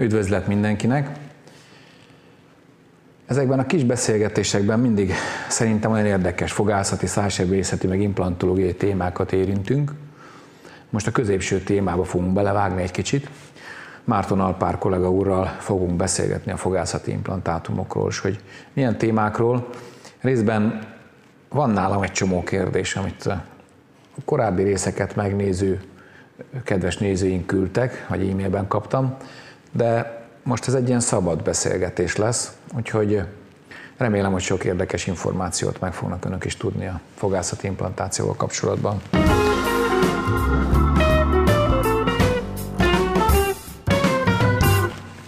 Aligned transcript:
Üdvözlet 0.00 0.46
mindenkinek! 0.46 1.10
Ezekben 3.26 3.58
a 3.58 3.66
kis 3.66 3.84
beszélgetésekben 3.84 4.80
mindig 4.80 5.12
szerintem 5.48 5.90
olyan 5.90 6.06
érdekes 6.06 6.52
fogászati, 6.52 7.06
szálsebészeti, 7.06 7.86
meg 7.86 8.00
implantológiai 8.00 8.74
témákat 8.74 9.32
érintünk. 9.32 9.92
Most 10.90 11.06
a 11.06 11.10
középső 11.10 11.58
témába 11.58 12.04
fogunk 12.04 12.32
belevágni 12.32 12.82
egy 12.82 12.90
kicsit. 12.90 13.28
Márton 14.04 14.40
Alpár 14.40 14.78
kollega 14.78 15.10
úrral 15.10 15.46
fogunk 15.46 15.96
beszélgetni 15.96 16.52
a 16.52 16.56
fogászati 16.56 17.10
implantátumokról, 17.10 18.08
és 18.08 18.18
hogy 18.18 18.40
milyen 18.72 18.98
témákról. 18.98 19.68
Részben 20.20 20.86
van 21.48 21.70
nálam 21.70 22.02
egy 22.02 22.12
csomó 22.12 22.42
kérdés, 22.42 22.96
amit 22.96 23.26
a 23.26 23.44
korábbi 24.24 24.62
részeket 24.62 25.16
megnéző 25.16 25.80
kedves 26.64 26.96
nézőink 26.96 27.46
küldtek, 27.46 28.06
vagy 28.08 28.28
e-mailben 28.28 28.66
kaptam, 28.66 29.16
de 29.72 30.24
most 30.42 30.68
ez 30.68 30.74
egy 30.74 30.88
ilyen 30.88 31.00
szabad 31.00 31.42
beszélgetés 31.42 32.16
lesz, 32.16 32.52
úgyhogy 32.76 33.22
remélem, 33.96 34.32
hogy 34.32 34.42
sok 34.42 34.64
érdekes 34.64 35.06
információt 35.06 35.80
meg 35.80 35.92
fognak 35.92 36.24
önök 36.24 36.44
is 36.44 36.56
tudni 36.56 36.86
a 36.86 37.00
fogászati 37.14 37.66
implantációval 37.66 38.34
kapcsolatban. 38.34 39.02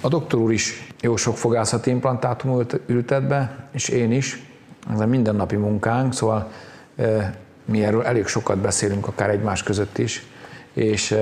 A 0.01 0.09
doktor 0.09 0.41
úr 0.41 0.53
is 0.53 0.87
jó 1.01 1.17
sok 1.17 1.37
fogászati 1.37 1.91
implantátum 1.91 2.67
ültet 2.87 3.27
be, 3.27 3.69
és 3.73 3.89
én 3.89 4.13
is. 4.13 4.51
Ez 4.93 5.01
a 5.01 5.07
mindennapi 5.07 5.57
munkánk, 5.57 6.15
szóval 6.15 6.51
mi 7.65 7.85
erről 7.85 8.03
elég 8.05 8.27
sokat 8.27 8.59
beszélünk, 8.59 9.07
akár 9.07 9.31
egymás 9.31 9.63
között 9.63 9.99
is, 9.99 10.27
és 10.73 11.17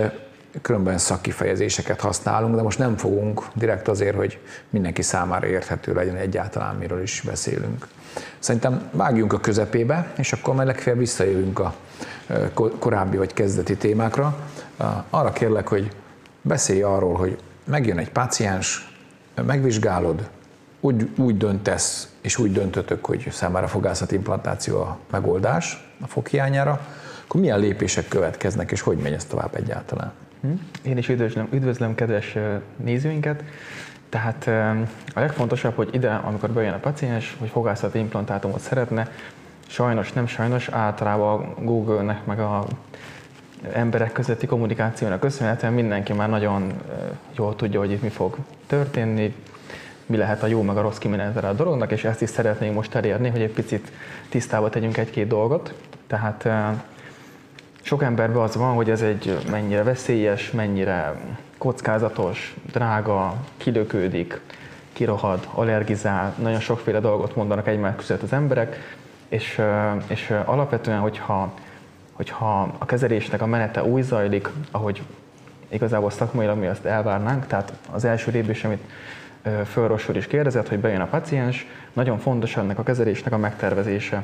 különben 0.62 0.98
szakkifejezéseket 0.98 2.00
használunk, 2.00 2.54
de 2.54 2.62
most 2.62 2.78
nem 2.78 2.96
fogunk 2.96 3.45
direkt 3.54 3.88
azért, 3.88 4.16
hogy 4.16 4.38
mindenki 4.70 5.02
számára 5.02 5.46
érthető 5.46 5.95
legyen 5.95 6.16
egyáltalán, 6.16 6.77
miről 6.77 7.02
is 7.02 7.22
beszélünk. 7.27 7.86
Szerintem 8.38 8.88
vágjunk 8.92 9.33
a 9.33 9.41
közepébe, 9.41 10.12
és 10.16 10.33
akkor 10.33 10.55
majd 10.55 10.66
legfeljebb 10.66 11.00
visszajövünk 11.00 11.58
a 11.58 11.75
korábbi 12.78 13.16
vagy 13.16 13.34
kezdeti 13.34 13.77
témákra. 13.77 14.36
Arra 15.10 15.33
kérlek, 15.33 15.69
hogy 15.69 15.91
beszélj 16.42 16.82
arról, 16.82 17.14
hogy 17.14 17.38
megjön 17.64 17.98
egy 17.98 18.10
páciens, 18.10 18.94
megvizsgálod, 19.47 20.28
úgy, 20.80 21.10
úgy 21.16 21.36
döntesz, 21.36 22.08
és 22.20 22.38
úgy 22.38 22.53
döntötök, 22.53 23.05
hogy 23.05 23.28
számára 23.30 23.69
fogászati 23.69 24.14
implantáció 24.14 24.80
a 24.80 24.98
megoldás 25.10 25.91
a 26.00 26.06
foghiányára, 26.06 26.80
akkor 27.25 27.41
milyen 27.41 27.58
lépések 27.58 28.08
következnek, 28.08 28.70
és 28.70 28.80
hogy 28.80 28.97
megy 28.97 29.12
ez 29.12 29.25
tovább 29.25 29.55
egyáltalán? 29.55 30.12
Hm? 30.41 30.48
Én 30.83 30.96
is 30.96 31.08
üdvözlöm, 31.08 31.48
üdvözlöm 31.52 31.94
kedves 31.94 32.36
nézőinket. 32.77 33.44
Tehát 34.08 34.47
a 35.14 35.20
legfontosabb, 35.20 35.74
hogy 35.74 35.88
ide, 35.92 36.10
amikor 36.10 36.50
bejön 36.50 36.72
a 36.72 36.78
paciens, 36.78 37.36
hogy 37.38 37.48
fogászati 37.48 37.98
implantátumot 37.98 38.60
szeretne, 38.60 39.08
sajnos, 39.66 40.12
nem 40.12 40.27
sajnos, 40.27 40.69
általában 40.69 41.55
a 41.56 41.60
Google-nek, 41.60 42.24
meg 42.24 42.41
a 42.41 42.66
emberek 43.72 44.12
közötti 44.12 44.47
kommunikációnak 44.47 45.20
köszönhetően 45.20 45.72
mindenki 45.72 46.12
már 46.12 46.28
nagyon 46.28 46.72
jól 47.36 47.56
tudja, 47.56 47.78
hogy 47.78 47.91
itt 47.91 48.02
mi 48.02 48.08
fog 48.08 48.36
történni, 48.66 49.34
mi 50.06 50.16
lehet 50.16 50.42
a 50.42 50.47
jó 50.47 50.62
meg 50.62 50.77
a 50.77 50.80
rossz 50.80 50.98
kimenetele 50.98 51.48
a 51.48 51.52
dolognak, 51.52 51.92
és 51.92 52.04
ezt 52.04 52.22
is 52.22 52.28
szeretnénk 52.28 52.75
most 52.75 52.94
elérni, 52.94 53.28
hogy 53.28 53.41
egy 53.41 53.52
picit 53.52 53.92
tisztába 54.28 54.69
tegyünk 54.69 54.97
egy-két 54.97 55.27
dolgot. 55.27 55.75
Tehát 56.06 56.48
sok 57.91 58.02
emberben 58.02 58.42
az 58.42 58.56
van, 58.56 58.74
hogy 58.74 58.91
ez 58.91 59.02
egy 59.02 59.38
mennyire 59.50 59.83
veszélyes, 59.83 60.50
mennyire 60.50 61.20
kockázatos, 61.58 62.55
drága, 62.72 63.34
kilökődik, 63.56 64.41
kirohad, 64.92 65.48
allergizál, 65.55 66.34
nagyon 66.38 66.60
sokféle 66.60 67.00
dolgot 67.00 67.36
mondanak 67.36 67.66
egymás 67.66 67.94
között 67.97 68.22
az 68.22 68.32
emberek, 68.32 68.97
és, 69.28 69.60
és 70.06 70.34
alapvetően, 70.44 70.98
hogyha, 70.98 71.53
hogyha 72.12 72.75
a 72.78 72.84
kezelésnek 72.84 73.42
a 73.42 73.47
menete 73.47 73.84
úgy 73.84 74.03
zajlik, 74.03 74.48
ahogy 74.70 75.03
igazából 75.69 76.10
szakmailag 76.10 76.59
mi 76.59 76.66
azt 76.66 76.84
elvárnánk, 76.84 77.47
tehát 77.47 77.72
az 77.91 78.04
első 78.04 78.31
lépés, 78.31 78.65
amit 78.65 78.84
Fölrosor 79.65 80.16
is 80.16 80.26
kérdezett, 80.26 80.69
hogy 80.69 80.78
bejön 80.78 81.00
a 81.00 81.06
paciens, 81.06 81.66
nagyon 81.92 82.19
fontos 82.19 82.56
ennek 82.56 82.78
a 82.78 82.82
kezelésnek 82.82 83.32
a 83.32 83.38
megtervezése. 83.38 84.22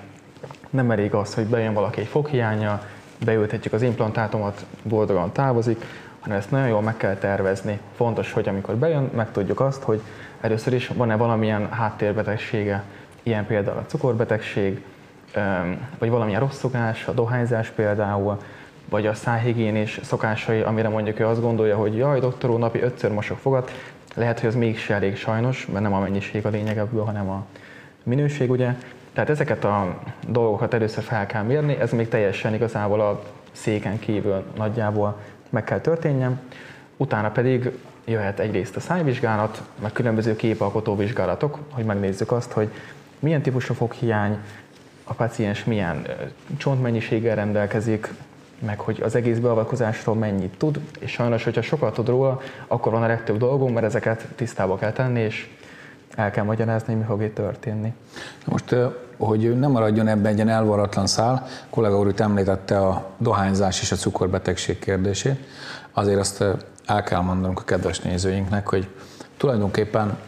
Nem 0.71 0.91
elég 0.91 1.15
az, 1.15 1.35
hogy 1.35 1.47
bejön 1.47 1.75
valaki 1.75 2.01
egy 2.01 2.07
foghiánya, 2.07 2.83
beültetjük 3.25 3.73
az 3.73 3.83
implantátumot, 3.83 4.65
boldogan 4.83 5.33
távozik, 5.33 5.85
hanem 6.21 6.39
ezt 6.39 6.51
nagyon 6.51 6.69
jól 6.69 6.83
meg 6.83 6.97
kell 6.97 7.15
tervezni. 7.15 7.79
Fontos, 7.97 8.33
hogy 8.33 8.49
amikor 8.49 8.75
bejön, 8.75 9.11
megtudjuk 9.15 9.61
azt, 9.61 9.83
hogy 9.83 10.01
először 10.41 10.73
is 10.73 10.89
van-e 10.89 11.17
valamilyen 11.17 11.73
háttérbetegsége, 11.73 12.83
ilyen 13.23 13.47
például 13.47 13.79
a 13.79 13.87
cukorbetegség, 13.87 14.83
vagy 15.99 16.11
valamilyen 16.11 16.41
rosszogás, 16.41 17.07
a 17.07 17.13
dohányzás 17.13 17.69
például, 17.69 18.39
vagy 18.89 19.07
a 19.07 19.15
szájhigiénés 19.15 20.01
szokásai, 20.03 20.61
amire 20.61 20.89
mondjuk 20.89 21.21
ő 21.21 21.27
azt 21.27 21.41
gondolja, 21.41 21.77
hogy 21.77 21.97
jaj, 21.97 22.21
doktor 22.21 22.51
úr, 22.51 22.59
napi 22.59 22.81
ötször 22.81 23.13
mosok 23.13 23.39
fogat, 23.39 23.71
lehet, 24.15 24.41
hogy 24.41 24.49
az 24.49 24.55
mégse 24.55 24.95
elég 24.95 25.17
sajnos, 25.17 25.67
mert 25.67 25.83
nem 25.83 25.95
a 25.95 26.01
mennyiség 26.01 26.47
a 26.47 26.49
lényeg 26.49 26.79
ebből, 26.79 27.05
hanem 27.05 27.29
a 27.29 27.45
minőség, 28.03 28.51
ugye. 28.51 28.75
Tehát 29.17 29.31
ezeket 29.31 29.65
a 29.65 29.99
dolgokat 30.29 30.75
először 30.75 31.03
fel 31.03 31.27
kell 31.27 31.43
mérni, 31.43 31.77
ez 31.81 31.91
még 31.91 32.09
teljesen 32.09 32.55
igazából 32.55 33.01
a 33.01 33.23
széken 33.53 33.99
kívül 33.99 34.45
nagyjából 34.57 35.17
meg 35.51 35.65
kell 35.65 35.81
történjen. 35.81 36.41
Utána 36.97 37.31
pedig 37.31 37.71
jöhet 38.05 38.39
egyrészt 38.41 38.77
a 38.77 38.81
szájvizsgálat, 38.81 39.63
meg 39.83 39.93
különböző 39.93 40.37
képalkotó 40.37 40.97
vizsgálatok, 40.97 41.59
hogy 41.71 41.85
megnézzük 41.85 42.33
azt, 42.33 42.53
hogy 42.53 42.71
milyen 43.19 43.43
típusú 43.43 43.75
foghiány, 43.75 44.39
a 45.05 45.13
paciens 45.13 45.65
milyen 45.65 46.07
csontmennyiséggel 46.57 47.37
rendelkezik, 47.37 48.09
meg 48.59 48.81
hogy 48.81 49.01
az 49.03 49.15
egész 49.15 49.39
beavatkozásról 49.39 50.15
mennyit 50.15 50.57
tud, 50.59 50.81
és 50.99 51.11
sajnos, 51.11 51.45
hogyha 51.45 51.63
sokat 51.63 51.95
tud 51.95 52.09
róla, 52.09 52.41
akkor 52.67 52.93
van 52.93 53.03
a 53.03 53.07
legtöbb 53.07 53.37
dolgunk, 53.37 53.75
mert 53.75 53.87
ezeket 53.87 54.27
tisztába 54.35 54.77
kell 54.77 54.93
tenni, 54.93 55.21
és 55.21 55.49
el 56.15 56.31
kell 56.31 56.45
magyarázni, 56.45 56.95
mi 56.95 57.05
fog 57.05 57.23
itt 57.23 57.35
történni. 57.35 57.93
Most, 58.47 58.75
hogy 59.17 59.59
nem 59.59 59.71
maradjon 59.71 60.09
ebben 60.09 60.27
egy 60.27 60.35
ilyen 60.35 60.49
elvaratlan 60.49 61.07
szál, 61.07 61.47
kollega 61.71 61.99
úr 61.99 62.09
itt 62.09 62.21
említette 62.21 62.79
a 62.79 63.07
dohányzás 63.19 63.81
és 63.81 63.93
a 63.93 63.97
cukorbetegség 63.97 64.79
kérdését, 64.79 65.39
azért 65.93 66.19
azt 66.19 66.45
el 66.87 67.03
kell 67.03 67.21
mondanunk 67.21 67.61
a 67.61 67.65
kedves 67.65 68.01
nézőinknek, 68.01 68.69
hogy 68.69 68.89
tulajdonképpen 69.37 70.19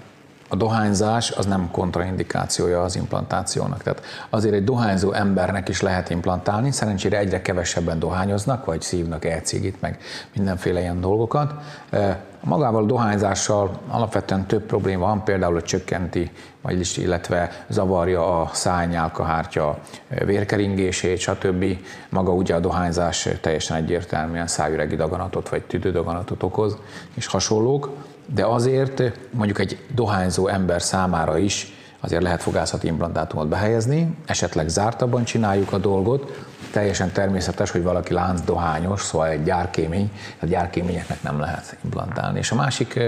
a 0.49 0.57
dohányzás 0.57 1.31
az 1.31 1.47
nem 1.47 1.69
kontraindikációja 1.71 2.83
az 2.83 2.97
implantációnak. 2.97 3.83
Tehát 3.83 4.03
azért 4.31 4.55
egy 4.55 4.65
dohányzó 4.65 5.13
embernek 5.13 5.69
is 5.69 5.81
lehet 5.81 6.11
implantálni, 6.11 6.71
szerencsére 6.71 7.19
egyre 7.19 7.43
kevesebben 7.43 7.99
dohányoznak, 7.99 8.65
vagy 8.65 8.81
szívnak 8.81 9.25
e 9.25 9.43
meg 9.81 9.99
mindenféle 10.35 10.81
ilyen 10.81 11.01
dolgokat. 11.01 11.55
Magával 12.45 12.83
a 12.83 12.87
dohányzással 12.87 13.81
alapvetően 13.89 14.47
több 14.47 14.63
probléma 14.63 15.07
van, 15.07 15.25
például 15.25 15.53
hogy 15.53 15.65
csökkenti, 15.65 16.31
vagyis 16.63 16.97
illetve 16.97 17.65
zavarja 17.69 18.41
a 18.41 18.51
szájnyálkahártya 18.53 19.79
vérkeringését, 20.25 21.19
stb. 21.19 21.65
Maga 22.09 22.33
ugye 22.33 22.55
a 22.55 22.61
dohányzás 22.61 23.29
teljesen 23.41 23.77
egyértelműen 23.77 24.47
szájüregi 24.47 24.97
daganatot 24.97 25.49
vagy 25.49 25.63
tüdődaganatot 25.63 26.43
okoz, 26.43 26.77
és 27.15 27.27
hasonlók 27.27 27.91
de 28.35 28.45
azért 28.45 29.03
mondjuk 29.31 29.59
egy 29.59 29.85
dohányzó 29.95 30.47
ember 30.47 30.83
számára 30.83 31.39
is 31.39 31.73
azért 32.01 32.23
lehet 32.23 32.43
fogászati 32.43 32.87
implantátumot 32.87 33.49
behelyezni, 33.49 34.17
esetleg 34.27 34.69
zártabban 34.69 35.25
csináljuk 35.25 35.73
a 35.73 35.79
dolgot, 35.79 36.47
teljesen 36.71 37.13
természetes, 37.13 37.71
hogy 37.71 37.83
valaki 37.83 38.13
lánc 38.13 38.41
dohányos, 38.41 39.01
szóval 39.01 39.29
egy 39.29 39.43
gyárkémény, 39.43 40.11
a 40.41 40.47
gyárkéményeknek 40.47 41.23
nem 41.23 41.41
lehet 41.41 41.77
implantálni. 41.85 42.39
És 42.39 42.51
a 42.51 42.55
másik 42.55 43.01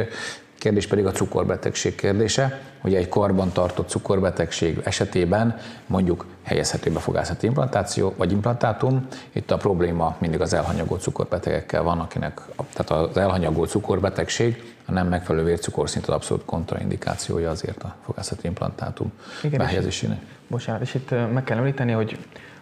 kérdés 0.60 0.87
pedig 0.87 1.06
a 1.06 1.10
cukorbetegség 1.10 1.94
kérdése, 1.94 2.61
hogy 2.81 2.94
egy 2.94 3.08
karban 3.08 3.52
tartott 3.52 3.88
cukorbetegség 3.88 4.81
esetében 4.85 5.58
mondjuk 5.87 6.26
helyezhető 6.43 6.90
befogászati 6.90 7.46
implantáció 7.46 8.14
vagy 8.17 8.32
implantátum. 8.32 9.06
Itt 9.32 9.50
a 9.50 9.56
probléma 9.56 10.17
mindig 10.19 10.40
az 10.40 10.52
elhanyagolt 10.52 11.00
cukorbetegekkel 11.00 11.82
van, 11.82 12.00
akinek 12.00 12.40
tehát 12.73 13.08
az 13.08 13.17
elhanyagolt 13.17 13.70
cukorbetegség 13.70 14.75
a 14.87 14.93
nem 14.93 15.08
megfelelő 15.08 15.44
vércukorszint 15.44 16.06
az 16.06 16.14
abszolút 16.14 16.44
kontraindikációja 16.44 17.50
azért 17.50 17.82
a 17.82 17.94
fogászati 18.05 18.46
implantátum 18.46 19.12
Igen, 19.43 19.58
behelyezésének. 19.58 20.20
Bocsánat, 20.49 20.81
és 20.81 20.94
itt 20.94 21.11
meg 21.11 21.44
kell 21.44 21.56
említeni, 21.56 21.93
hogy 21.93 22.19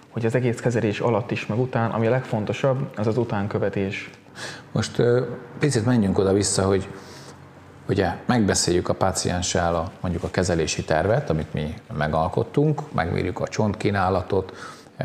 hogy 0.08 0.26
az 0.26 0.34
egész 0.34 0.60
kezelés 0.60 1.00
alatt 1.00 1.30
is, 1.30 1.46
meg 1.46 1.58
után, 1.58 1.90
ami 1.90 2.06
a 2.06 2.10
legfontosabb, 2.10 2.90
az 2.96 3.06
az 3.06 3.16
utánkövetés. 3.16 4.10
Most 4.72 5.02
picit 5.58 5.84
menjünk 5.84 6.18
oda-vissza, 6.18 6.62
hogy 6.62 6.88
ugye 7.88 8.14
megbeszéljük 8.26 8.88
a 8.88 8.94
pácienssel 8.94 9.74
a, 9.74 9.90
mondjuk 10.00 10.22
a 10.22 10.30
kezelési 10.30 10.84
tervet, 10.84 11.30
amit 11.30 11.54
mi 11.54 11.74
megalkottunk, 11.96 12.92
megmérjük 12.92 13.40
a 13.40 13.48
csontkínálatot, 13.48 14.52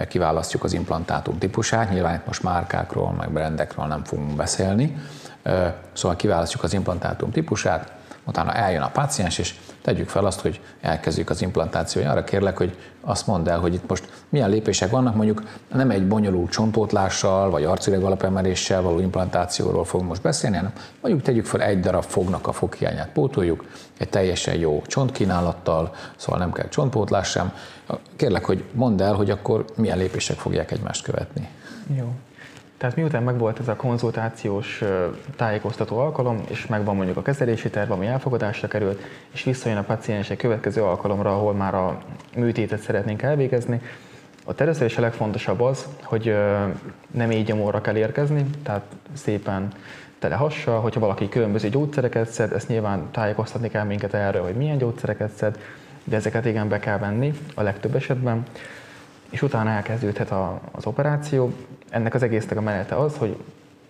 kiválasztjuk 0.07 0.63
az 0.63 0.73
implantátum 0.73 1.37
típusát, 1.37 1.89
nyilván 1.89 2.15
itt 2.15 2.25
most 2.25 2.43
márkákról, 2.43 3.11
meg 3.11 3.31
brendekről 3.31 3.85
nem 3.85 4.03
fogunk 4.03 4.35
beszélni, 4.35 4.97
Szóval 5.93 6.17
kiválasztjuk 6.17 6.63
az 6.63 6.73
implantátum 6.73 7.31
típusát, 7.31 7.91
utána 8.25 8.53
eljön 8.53 8.81
a 8.81 8.89
páciens, 8.89 9.37
és 9.37 9.55
tegyük 9.81 10.09
fel 10.09 10.25
azt, 10.25 10.39
hogy 10.39 10.61
elkezdjük 10.81 11.29
az 11.29 11.41
implantációt. 11.41 12.05
Arra 12.05 12.23
kérlek, 12.23 12.57
hogy 12.57 12.77
azt 13.01 13.27
mondd 13.27 13.49
el, 13.49 13.59
hogy 13.59 13.73
itt 13.73 13.89
most 13.89 14.09
milyen 14.29 14.49
lépések 14.49 14.89
vannak, 14.89 15.15
mondjuk 15.15 15.43
nem 15.73 15.89
egy 15.89 16.07
bonyolult 16.07 16.51
csontpótlással, 16.51 17.49
vagy 17.49 17.63
arcüreg 17.63 18.03
alapemeléssel 18.03 18.81
való 18.81 18.99
implantációról 18.99 19.85
fogunk 19.85 20.09
most 20.09 20.21
beszélni, 20.21 20.55
hanem 20.55 20.73
mondjuk 21.01 21.23
tegyük 21.23 21.45
fel 21.45 21.61
egy 21.61 21.79
darab 21.79 22.03
fognak 22.03 22.47
a 22.47 22.51
foghiányát 22.51 23.09
pótoljuk, 23.09 23.65
egy 23.97 24.09
teljesen 24.09 24.55
jó 24.55 24.81
csontkínálattal, 24.87 25.95
szóval 26.15 26.39
nem 26.39 26.51
kell 26.51 26.67
csontpótlás 26.67 27.29
sem. 27.29 27.53
Kérlek, 28.15 28.45
hogy 28.45 28.63
mondd 28.73 29.01
el, 29.01 29.13
hogy 29.13 29.29
akkor 29.29 29.65
milyen 29.75 29.97
lépések 29.97 30.37
fogják 30.37 30.71
egymást 30.71 31.03
követni. 31.03 31.49
Jó. 31.97 32.13
Tehát 32.83 32.97
miután 32.97 33.23
megvolt 33.23 33.59
ez 33.59 33.67
a 33.67 33.75
konzultációs 33.75 34.83
tájékoztató 35.35 35.97
alkalom, 35.97 36.43
és 36.49 36.65
megvan 36.65 36.95
mondjuk 36.95 37.17
a 37.17 37.21
kezelési 37.21 37.69
terv, 37.69 37.91
ami 37.91 38.05
elfogadásra 38.05 38.67
került, 38.67 39.01
és 39.31 39.43
visszajön 39.43 39.77
a 39.77 39.83
paciens 39.83 40.29
egy 40.29 40.37
következő 40.37 40.83
alkalomra, 40.83 41.35
ahol 41.35 41.53
már 41.53 41.75
a 41.75 42.01
műtétet 42.35 42.79
szeretnénk 42.79 43.21
elvégezni, 43.21 43.81
a 44.45 44.61
először 44.61 44.85
is 44.85 44.97
a 44.97 45.01
legfontosabb 45.01 45.61
az, 45.61 45.87
hogy 46.03 46.35
nem 47.11 47.31
így 47.31 47.45
gyomorra 47.45 47.81
kell 47.81 47.95
érkezni, 47.95 48.45
tehát 48.63 48.83
szépen 49.13 49.67
tele 50.19 50.35
hassal, 50.35 50.81
hogyha 50.81 50.99
valaki 50.99 51.29
különböző 51.29 51.69
gyógyszereket 51.69 52.29
szed, 52.29 52.51
ezt 52.51 52.67
nyilván 52.67 53.07
tájékoztatni 53.11 53.69
kell 53.69 53.85
minket 53.85 54.13
erről, 54.13 54.43
hogy 54.43 54.55
milyen 54.55 54.77
gyógyszereket 54.77 55.31
szed, 55.31 55.59
de 56.03 56.15
ezeket 56.15 56.45
igen 56.45 56.69
be 56.69 56.79
kell 56.79 56.97
venni 56.97 57.33
a 57.55 57.61
legtöbb 57.61 57.95
esetben, 57.95 58.43
és 59.29 59.41
utána 59.41 59.69
elkezdődhet 59.69 60.31
a, 60.31 60.59
az 60.71 60.85
operáció. 60.85 61.53
Ennek 61.93 62.13
az 62.13 62.23
egésznek 62.23 62.57
a 62.57 62.61
menete 62.61 62.95
az, 62.95 63.17
hogy 63.17 63.37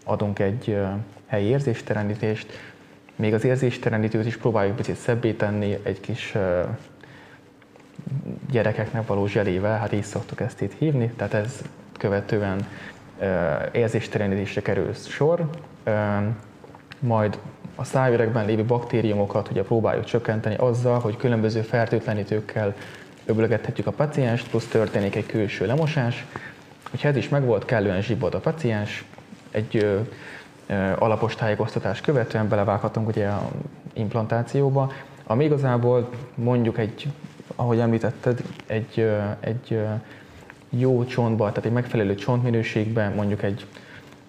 adunk 0.03 0.39
egy 0.39 0.77
helyi 1.25 1.45
érzéstelenítést, 1.45 2.51
még 3.15 3.33
az 3.33 3.43
érzéstelenítőt 3.43 4.25
is 4.25 4.37
próbáljuk 4.37 4.75
picit 4.75 4.95
szebbé 4.95 5.31
tenni, 5.31 5.77
egy 5.83 5.99
kis 5.99 6.35
gyerekeknek 8.51 9.07
való 9.07 9.27
zselével, 9.27 9.77
hát 9.79 9.93
így 9.93 10.03
szoktuk 10.03 10.39
ezt 10.39 10.61
itt 10.61 10.73
hívni, 10.77 11.11
tehát 11.15 11.33
ez 11.33 11.61
követően 11.97 12.67
érzéstelenítésre 13.71 14.61
kerül 14.61 14.93
sor, 14.93 15.49
majd 16.99 17.39
a 17.75 17.83
szájüregben 17.83 18.45
lévő 18.45 18.63
baktériumokat 18.63 19.49
ugye 19.49 19.61
próbáljuk 19.61 20.05
csökkenteni 20.05 20.55
azzal, 20.55 20.99
hogy 20.99 21.17
különböző 21.17 21.61
fertőtlenítőkkel 21.61 22.75
öblögethetjük 23.25 23.87
a 23.87 23.91
pacienst, 23.91 24.49
plusz 24.49 24.67
történik 24.67 25.15
egy 25.15 25.25
külső 25.25 25.65
lemosás. 25.65 26.25
Hogyha 26.93 27.07
ez 27.07 27.15
is 27.15 27.29
megvolt, 27.29 27.65
kellően 27.65 28.01
zsibod 28.01 28.33
a 28.33 28.39
paciens, 28.39 29.05
egy 29.51 29.75
ö, 29.75 29.99
ö, 30.67 30.91
alapos 30.99 31.35
tájékoztatás 31.35 32.01
követően 32.01 32.47
belevághatunk 32.47 33.07
ugye 33.07 33.27
a 33.27 33.49
implantációba, 33.93 34.91
ami 35.23 35.43
igazából 35.43 36.09
mondjuk 36.35 36.77
egy, 36.77 37.07
ahogy 37.55 37.79
említetted, 37.79 38.41
egy, 38.65 38.93
ö, 38.99 39.17
egy 39.39 39.79
jó 40.69 41.05
csontba, 41.05 41.49
tehát 41.49 41.65
egy 41.65 41.71
megfelelő 41.71 42.15
csontminőségben, 42.15 43.13
mondjuk 43.13 43.43
egy 43.43 43.65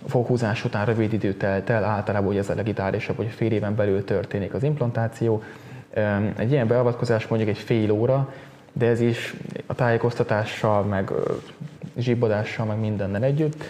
foghúzás 0.07 0.65
után 0.65 0.85
rövid 0.85 1.13
idő 1.13 1.33
telt 1.35 1.71
el, 1.71 1.85
általában 1.85 2.29
ugye 2.29 2.39
ez 2.39 2.51
a 2.51 2.55
legitálisabb, 2.55 3.17
hogy 3.17 3.29
fél 3.29 3.53
éven 3.53 3.75
belül 3.75 4.05
történik 4.05 4.55
az 4.55 4.63
implantáció. 4.63 5.43
Egy 6.37 6.51
ilyen 6.51 6.67
beavatkozás 6.67 7.27
mondjuk 7.27 7.51
egy 7.51 7.59
fél 7.59 7.91
óra, 7.91 8.33
de 8.77 8.87
ez 8.87 9.01
is 9.01 9.35
a 9.67 9.75
tájékoztatással, 9.75 10.83
meg 10.83 11.11
zsibbadással, 11.97 12.67
meg 12.67 12.79
mindennel 12.79 13.23
együtt. 13.23 13.65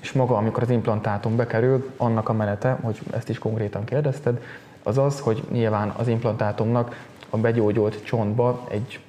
És 0.00 0.12
maga, 0.12 0.36
amikor 0.36 0.62
az 0.62 0.70
implantátum 0.70 1.36
bekerül, 1.36 1.90
annak 1.96 2.28
a 2.28 2.32
menete, 2.32 2.78
hogy 2.82 2.98
ezt 3.12 3.28
is 3.28 3.38
konkrétan 3.38 3.84
kérdezted, 3.84 4.42
az 4.82 4.98
az, 4.98 5.20
hogy 5.20 5.42
nyilván 5.50 5.88
az 5.88 6.08
implantátumnak 6.08 7.06
a 7.30 7.36
begyógyult 7.36 8.04
csontba 8.04 8.66
egy 8.70 9.00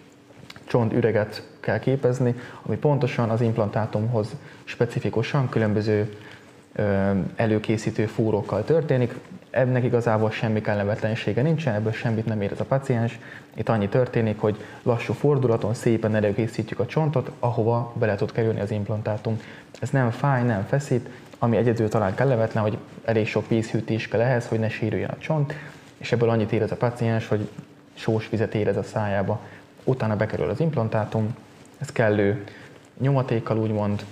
csontüreget 0.63 1.47
kell 1.59 1.79
képezni, 1.79 2.35
ami 2.61 2.77
pontosan 2.77 3.29
az 3.29 3.41
implantátumhoz 3.41 4.27
specifikusan 4.63 5.49
különböző 5.49 6.17
előkészítő 7.35 8.05
fúrókkal 8.05 8.63
történik. 8.63 9.15
Ennek 9.49 9.83
igazából 9.83 10.31
semmi 10.31 10.61
kellemetlensége 10.61 11.41
nincsen, 11.41 11.73
ebből 11.73 11.91
semmit 11.91 12.25
nem 12.25 12.41
érez 12.41 12.59
a 12.59 12.63
paciens. 12.63 13.19
Itt 13.53 13.69
annyi 13.69 13.89
történik, 13.89 14.39
hogy 14.39 14.63
lassú 14.83 15.13
fordulaton 15.13 15.73
szépen 15.73 16.15
előkészítjük 16.15 16.79
a 16.79 16.85
csontot, 16.85 17.31
ahova 17.39 17.93
bele 17.95 18.15
tud 18.15 18.31
kerülni 18.31 18.59
az 18.59 18.71
implantátum. 18.71 19.39
Ez 19.79 19.89
nem 19.89 20.11
fáj, 20.11 20.43
nem 20.43 20.65
feszít, 20.65 21.09
ami 21.39 21.57
egyedül 21.57 21.89
talán 21.89 22.15
kellemetlen, 22.15 22.63
hogy 22.63 22.77
elég 23.05 23.27
sok 23.27 23.47
vízhűtés 23.47 24.07
kell 24.07 24.21
ehhez, 24.21 24.47
hogy 24.47 24.59
ne 24.59 24.69
sérüljön 24.69 25.09
a 25.09 25.17
csont, 25.17 25.53
és 25.97 26.11
ebből 26.11 26.29
annyit 26.29 26.51
érez 26.51 26.71
a 26.71 26.75
paciens, 26.75 27.27
hogy 27.27 27.49
sós 27.93 28.29
vizet 28.29 28.55
érez 28.55 28.77
a 28.77 28.83
szájába. 28.83 29.41
Utána 29.83 30.15
bekerül 30.15 30.49
az 30.49 30.59
implantátum, 30.59 31.35
ez 31.77 31.91
kellő 31.91 32.43
nyomatékkal 32.97 33.57
úgymond 33.57 34.05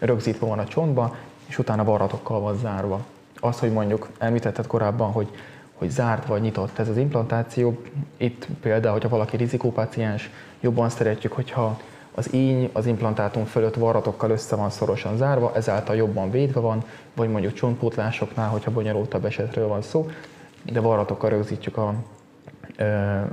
rögzítve 0.00 0.46
van 0.46 0.58
a 0.58 0.64
csontba, 0.64 1.16
és 1.46 1.58
utána 1.58 1.84
varratokkal 1.84 2.40
van 2.40 2.56
zárva. 2.56 3.00
Az, 3.40 3.58
hogy 3.58 3.72
mondjuk 3.72 4.08
említetted 4.18 4.66
korábban, 4.66 5.12
hogy, 5.12 5.28
hogy 5.74 5.90
zárt 5.90 6.26
vagy 6.26 6.40
nyitott 6.40 6.78
ez 6.78 6.88
az 6.88 6.96
implantáció, 6.96 7.82
itt 8.16 8.46
például, 8.60 8.92
hogyha 8.92 9.08
valaki 9.08 9.36
rizikópaciens, 9.36 10.30
jobban 10.60 10.88
szeretjük, 10.88 11.32
hogyha 11.32 11.80
az 12.14 12.32
íny 12.34 12.70
az 12.72 12.86
implantátum 12.86 13.44
fölött 13.44 13.74
varratokkal 13.74 14.30
össze 14.30 14.56
van 14.56 14.70
szorosan 14.70 15.16
zárva, 15.16 15.52
ezáltal 15.54 15.96
jobban 15.96 16.30
védve 16.30 16.60
van, 16.60 16.84
vagy 17.14 17.28
mondjuk 17.28 17.52
csontpótlásoknál, 17.52 18.48
hogyha 18.48 18.70
bonyolultabb 18.70 19.24
esetről 19.24 19.68
van 19.68 19.82
szó, 19.82 20.10
de 20.72 20.80
varratokkal 20.80 21.30
rögzítjük 21.30 21.76
a 21.76 21.94
ö, 22.76 22.84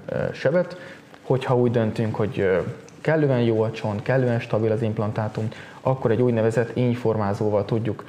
ö, 0.05 0.33
sebet. 0.33 0.77
Hogyha 1.21 1.57
úgy 1.57 1.71
döntünk, 1.71 2.15
hogy 2.15 2.63
kellően 3.01 3.41
jó 3.41 3.61
a 3.61 3.71
csont, 3.71 4.01
kellően 4.01 4.39
stabil 4.39 4.71
az 4.71 4.81
implantátum, 4.81 5.47
akkor 5.81 6.11
egy 6.11 6.21
úgynevezett 6.21 6.77
ínyformázóval 6.77 7.65
tudjuk 7.65 8.05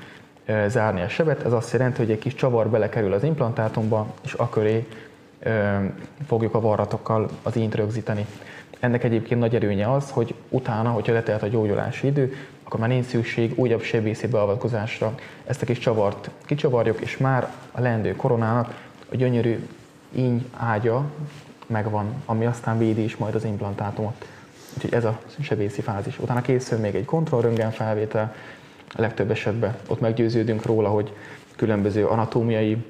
zárni 0.67 1.01
a 1.01 1.09
sebet. 1.09 1.45
Ez 1.45 1.53
azt 1.53 1.73
jelenti, 1.73 1.99
hogy 1.99 2.11
egy 2.11 2.19
kis 2.19 2.35
csavar 2.35 2.69
belekerül 2.69 3.13
az 3.13 3.23
implantátumba, 3.23 4.07
és 4.25 4.33
akköré 4.33 4.87
fogjuk 6.27 6.55
a 6.55 6.61
varratokkal 6.61 7.29
az 7.43 7.57
ínyt 7.57 7.75
rögzíteni. 7.75 8.27
Ennek 8.81 9.05
egyébként 9.05 9.41
nagy 9.41 9.55
erőnye 9.55 9.93
az, 9.93 10.11
hogy 10.11 10.35
utána, 10.49 10.91
hogyha 10.91 11.13
letelt 11.13 11.43
a 11.43 11.47
gyógyulási 11.47 12.07
idő, 12.07 12.35
akkor 12.65 12.81
már 12.81 12.89
nincs 12.89 13.07
szükség 13.07 13.53
újabb 13.59 13.83
sebészi 13.83 14.27
beavatkozásra. 14.27 15.15
Ezt 15.47 15.63
a 15.63 15.67
kis 15.67 15.79
csavart 15.79 16.31
kicsavarjuk, 16.45 17.01
és 17.01 17.17
már 17.17 17.49
a 17.73 17.81
leendő 17.81 18.17
koronának 18.17 18.75
a 19.13 19.17
gyönyörű 19.17 19.67
íny 20.13 20.51
ágya 20.57 21.05
megvan, 21.67 22.15
ami 22.27 22.47
aztán 22.47 22.79
védi 22.79 23.03
is 23.03 23.17
majd 23.17 23.35
az 23.35 23.45
implantátumot. 23.45 24.27
Úgyhogy 24.75 24.93
ez 24.93 25.05
a 25.05 25.21
sebészi 25.41 25.81
fázis. 25.81 26.19
Utána 26.19 26.41
készül 26.41 26.79
még 26.79 26.95
egy 26.95 27.05
kontrollröntgen 27.05 27.71
felvétel, 27.71 28.35
a 28.95 29.01
legtöbb 29.01 29.31
esetben 29.31 29.77
ott 29.89 30.01
meggyőződünk 30.01 30.65
róla, 30.65 30.89
hogy 30.89 31.13
különböző 31.57 32.07
anatómiai 32.07 32.85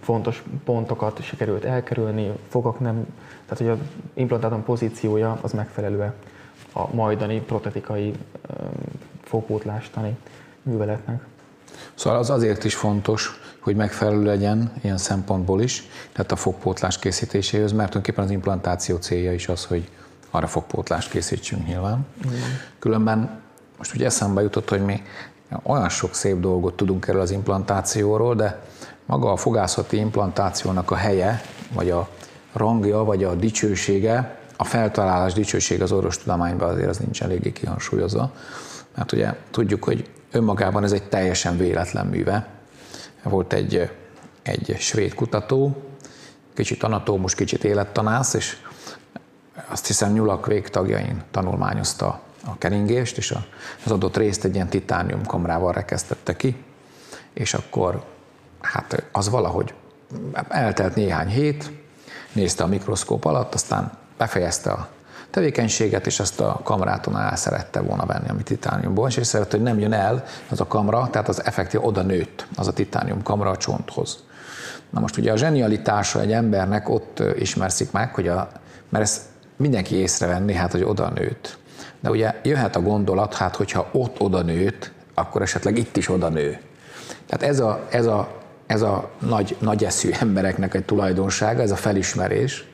fontos 0.00 0.42
pontokat 0.64 1.22
sikerült 1.22 1.64
elkerülni, 1.64 2.30
fogak 2.48 2.80
nem, 2.80 3.06
tehát 3.46 3.58
hogy 3.58 3.68
az 3.68 3.78
implantátum 4.14 4.64
pozíciója 4.64 5.38
az 5.42 5.52
megfelelő 5.52 6.12
a 6.72 6.94
majdani 6.94 7.40
protetikai 7.40 8.14
fogpótlástani 9.22 10.16
műveletnek. 10.62 11.24
Szóval 11.94 12.18
az 12.18 12.30
azért 12.30 12.64
is 12.64 12.74
fontos, 12.74 13.40
hogy 13.66 13.76
megfelelő 13.76 14.22
legyen 14.22 14.72
ilyen 14.82 14.96
szempontból 14.96 15.62
is, 15.62 15.88
tehát 16.12 16.32
a 16.32 16.36
fogpótlás 16.36 16.98
készítéséhez, 16.98 17.72
mert 17.72 17.90
tulajdonképpen 17.90 18.24
az 18.24 18.30
implantáció 18.30 18.96
célja 18.96 19.32
is 19.32 19.48
az, 19.48 19.64
hogy 19.64 19.88
arra 20.30 20.46
fogpótlást 20.46 21.10
készítsünk 21.10 21.66
nyilván. 21.66 22.06
Mm. 22.26 22.30
Különben 22.78 23.40
most 23.78 23.94
ugye 23.94 24.06
eszembe 24.06 24.42
jutott, 24.42 24.68
hogy 24.68 24.84
mi 24.84 25.02
olyan 25.62 25.88
sok 25.88 26.14
szép 26.14 26.40
dolgot 26.40 26.76
tudunk 26.76 27.06
erről 27.06 27.20
az 27.20 27.30
implantációról, 27.30 28.34
de 28.34 28.62
maga 29.06 29.32
a 29.32 29.36
fogászati 29.36 29.96
implantációnak 29.96 30.90
a 30.90 30.96
helye, 30.96 31.42
vagy 31.72 31.90
a 31.90 32.08
rangja, 32.52 33.04
vagy 33.04 33.24
a 33.24 33.34
dicsősége, 33.34 34.38
a 34.56 34.64
feltalálás 34.64 35.32
dicsőség 35.32 35.82
az 35.82 35.92
orvostudományban 35.92 36.68
azért 36.68 36.88
az 36.88 36.98
nincs 36.98 37.22
eléggé 37.22 37.52
kihangsúlyozva, 37.52 38.32
mert 38.94 39.12
ugye 39.12 39.34
tudjuk, 39.50 39.84
hogy 39.84 40.10
önmagában 40.30 40.84
ez 40.84 40.92
egy 40.92 41.08
teljesen 41.08 41.56
véletlen 41.56 42.06
műve. 42.06 42.55
Volt 43.28 43.52
egy, 43.52 43.90
egy 44.42 44.76
svéd 44.78 45.14
kutató, 45.14 45.82
kicsit 46.54 46.82
anatómus, 46.82 47.34
kicsit 47.34 47.64
élettanász, 47.64 48.34
és 48.34 48.56
azt 49.68 49.86
hiszem 49.86 50.12
nyulak 50.12 50.46
végtagjain 50.46 51.22
tanulmányozta 51.30 52.20
a 52.44 52.58
keringést, 52.58 53.16
és 53.16 53.34
az 53.84 53.90
adott 53.90 54.16
részt 54.16 54.44
egy 54.44 54.54
ilyen 54.54 54.68
titánium 54.68 55.24
kamrával 55.26 55.72
rekesztette 55.72 56.36
ki, 56.36 56.64
és 57.32 57.54
akkor 57.54 58.04
hát 58.60 59.04
az 59.12 59.28
valahogy 59.28 59.74
eltelt 60.48 60.94
néhány 60.94 61.28
hét, 61.28 61.70
nézte 62.32 62.64
a 62.64 62.66
mikroszkóp 62.66 63.24
alatt, 63.24 63.54
aztán 63.54 63.92
befejezte 64.16 64.70
a 64.70 64.88
tevékenységet, 65.30 66.06
és 66.06 66.20
azt 66.20 66.40
a 66.40 66.60
kamráton 66.64 67.18
el 67.18 67.36
szerette 67.36 67.80
volna 67.80 68.06
venni, 68.06 68.28
amit 68.28 68.44
titániumból, 68.44 69.08
és 69.08 69.26
szerette, 69.26 69.56
hogy 69.56 69.64
nem 69.64 69.78
jön 69.78 69.92
el 69.92 70.24
az 70.50 70.60
a 70.60 70.66
kamra, 70.66 71.08
tehát 71.10 71.28
az 71.28 71.44
effektív 71.44 71.84
oda 71.84 72.02
nőtt 72.02 72.46
az 72.56 72.68
a 72.68 72.72
titánium 72.72 73.22
kamra 73.22 73.50
a 73.50 73.56
csonthoz. 73.56 74.24
Na 74.90 75.00
most 75.00 75.16
ugye 75.16 75.32
a 75.32 75.36
zsenialitása 75.36 76.20
egy 76.20 76.32
embernek 76.32 76.88
ott 76.88 77.22
ismerszik 77.38 77.90
meg, 77.90 78.14
hogy 78.14 78.28
a, 78.28 78.48
mert 78.88 79.04
ezt 79.04 79.20
mindenki 79.56 79.94
észrevenni, 79.94 80.54
hát, 80.54 80.72
hogy 80.72 80.82
oda 80.82 81.08
nőtt. 81.14 81.58
De 82.00 82.10
ugye 82.10 82.34
jöhet 82.42 82.76
a 82.76 82.80
gondolat, 82.80 83.34
hát 83.34 83.56
hogyha 83.56 83.88
ott 83.92 84.20
oda 84.20 84.42
nőtt, 84.42 84.90
akkor 85.14 85.42
esetleg 85.42 85.78
itt 85.78 85.96
is 85.96 86.08
oda 86.08 86.28
nő. 86.28 86.58
Tehát 87.26 87.54
ez 87.54 87.60
a, 87.60 87.86
ez 87.90 88.06
a, 88.06 88.28
ez 88.66 88.82
a 88.82 89.10
nagy, 89.18 89.56
nagy 89.58 89.84
eszű 89.84 90.10
embereknek 90.20 90.74
egy 90.74 90.84
tulajdonsága, 90.84 91.62
ez 91.62 91.70
a 91.70 91.76
felismerés, 91.76 92.64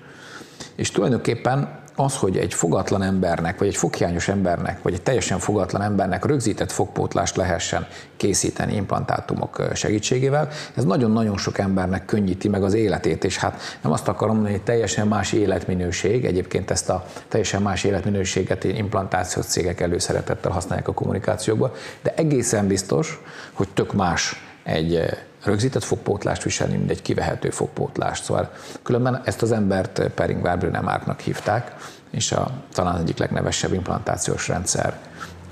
és 0.75 0.91
tulajdonképpen 0.91 1.81
az, 1.97 2.17
hogy 2.17 2.37
egy 2.37 2.55
fogatlan 2.55 3.03
embernek, 3.03 3.59
vagy 3.59 3.69
egy 3.69 3.77
foghiányos 3.77 4.29
embernek, 4.29 4.83
vagy 4.83 4.95
egy 4.95 5.03
teljesen 5.03 5.39
fogatlan 5.39 5.83
embernek 5.83 6.25
rögzített 6.25 6.73
fogpótlást 6.73 7.37
lehessen 7.37 7.87
készíteni 8.17 8.75
implantátumok 8.75 9.63
segítségével, 9.75 10.49
ez 10.75 10.85
nagyon-nagyon 10.85 11.37
sok 11.37 11.59
embernek 11.59 12.05
könnyíti 12.05 12.49
meg 12.49 12.63
az 12.63 12.75
életét, 12.75 13.25
és 13.25 13.39
hát 13.39 13.61
nem 13.83 13.93
azt 13.93 14.09
akarom 14.09 14.35
mondani, 14.35 14.55
hogy 14.55 14.65
teljesen 14.65 15.09
más 15.09 15.33
életminőség, 15.33 16.25
egyébként 16.25 16.71
ezt 16.71 16.89
a 16.89 17.05
teljesen 17.29 17.63
más 17.63 17.85
életminőséget 17.85 18.65
implantációs 18.65 19.47
cégek 19.47 19.81
előszeretettel 19.81 20.51
használják 20.51 20.89
a 20.89 20.93
kommunikációkban, 20.93 21.73
de 22.03 22.15
egészen 22.17 22.67
biztos, 22.67 23.21
hogy 23.53 23.69
tök 23.75 23.93
más 23.93 24.45
egy 24.63 25.05
rögzített 25.45 25.85
fogpótlást 25.85 26.43
viselni, 26.43 26.77
mint 26.77 26.91
egy 26.91 27.03
kivehető 27.03 27.51
fogpótlást. 27.51 28.25
Szóval 28.25 28.51
különben 28.83 29.21
ezt 29.25 29.43
az 29.43 29.53
embert 29.53 30.03
Pering 30.15 30.43
Werbrünemárknak 30.43 31.21
hívták, 31.21 31.75
és 32.11 32.33
a, 32.33 32.51
talán 32.73 33.01
egyik 33.01 33.19
legnevesebb 33.19 33.73
implantációs 33.73 34.49
rendszer 34.49 34.99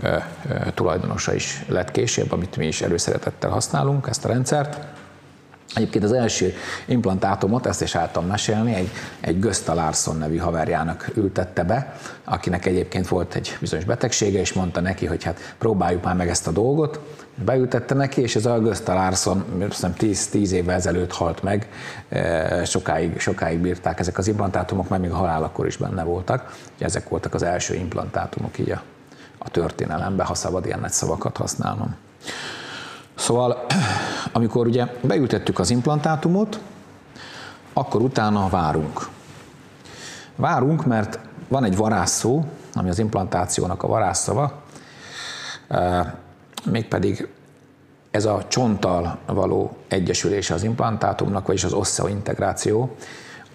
ö, 0.02 0.16
ö, 0.49 0.70
tulajdonosa 0.75 1.35
is 1.35 1.64
lett 1.68 1.90
később, 1.90 2.32
amit 2.32 2.56
mi 2.56 2.66
is 2.66 2.80
előszeretettel 2.82 3.50
használunk, 3.50 4.06
ezt 4.09 4.25
a 4.25 4.28
rendszert. 4.28 4.78
Egyébként 5.75 6.04
az 6.04 6.12
első 6.12 6.54
implantátumot, 6.87 7.66
ezt 7.66 7.82
is 7.82 7.94
álltam 7.94 8.26
mesélni, 8.26 8.75
egy, 8.75 8.90
egy 9.20 9.38
Gösta 9.38 9.75
Larson 9.75 10.16
nevű 10.16 10.37
haverjának 10.37 11.11
ültette 11.14 11.64
be, 11.64 11.97
akinek 12.25 12.66
egyébként 12.66 13.09
volt 13.09 13.35
egy 13.35 13.56
bizonyos 13.61 13.85
betegsége, 13.85 14.40
és 14.40 14.52
mondta 14.52 14.80
neki, 14.80 15.06
hogy 15.06 15.25
hát 15.25 15.54
próbáljuk 15.59 16.04
már 16.04 16.16
meg 16.16 16.28
ezt 16.28 16.47
a 16.47 16.50
dolgot. 16.50 17.00
Beültette 17.44 17.94
neki, 17.94 18.20
és 18.20 18.37
ez 18.37 18.47
a 18.47 18.59
Gösta 18.59 18.94
Larson, 18.94 19.44
hiszem 19.68 19.94
10, 19.94 20.28
10 20.28 20.52
évvel 20.52 20.75
ezelőtt 20.75 21.12
halt 21.12 21.42
meg, 21.42 21.68
e, 22.09 22.64
sokáig, 22.64 23.20
sokáig 23.20 23.59
bírták 23.59 23.99
ezek 24.00 24.18
az 24.18 24.28
implantátumok, 24.28 24.88
mert 24.88 25.02
még 25.02 25.11
a 25.11 25.16
halálakor 25.16 25.66
is 25.66 25.76
benne 25.76 26.02
voltak. 26.02 26.56
Ezek 26.78 27.09
voltak 27.09 27.35
az 27.35 27.42
első 27.42 27.75
implantátumok 27.75 28.59
így 28.59 28.70
a, 28.70 28.82
a 29.38 29.49
történelemben, 29.49 30.26
ha 30.26 30.35
szabad 30.35 30.66
ilyen 30.66 30.80
nagy 30.80 30.90
szavakat 30.90 31.37
használnom. 31.37 31.94
Szóval, 33.14 33.66
amikor 34.32 34.66
ugye 34.66 34.87
beültettük 35.00 35.59
az 35.59 35.70
implantátumot, 35.70 36.61
akkor 37.73 38.00
utána 38.00 38.49
várunk. 38.49 39.09
Várunk, 40.37 40.87
mert 40.87 41.18
van 41.49 41.64
egy 41.64 41.76
varázsszó, 41.76 42.44
ami 42.75 42.88
az 42.88 42.99
implantációnak 42.99 43.82
a 43.82 43.87
varázsszava, 43.87 44.62
mégpedig 46.64 47.29
ez 48.11 48.25
a 48.25 48.45
csonttal 48.49 49.19
való 49.26 49.76
egyesülése 49.88 50.55
az 50.55 50.62
implantátumnak, 50.62 51.47
vagyis 51.47 51.64
az 51.64 51.73
osszeointegráció, 51.73 52.97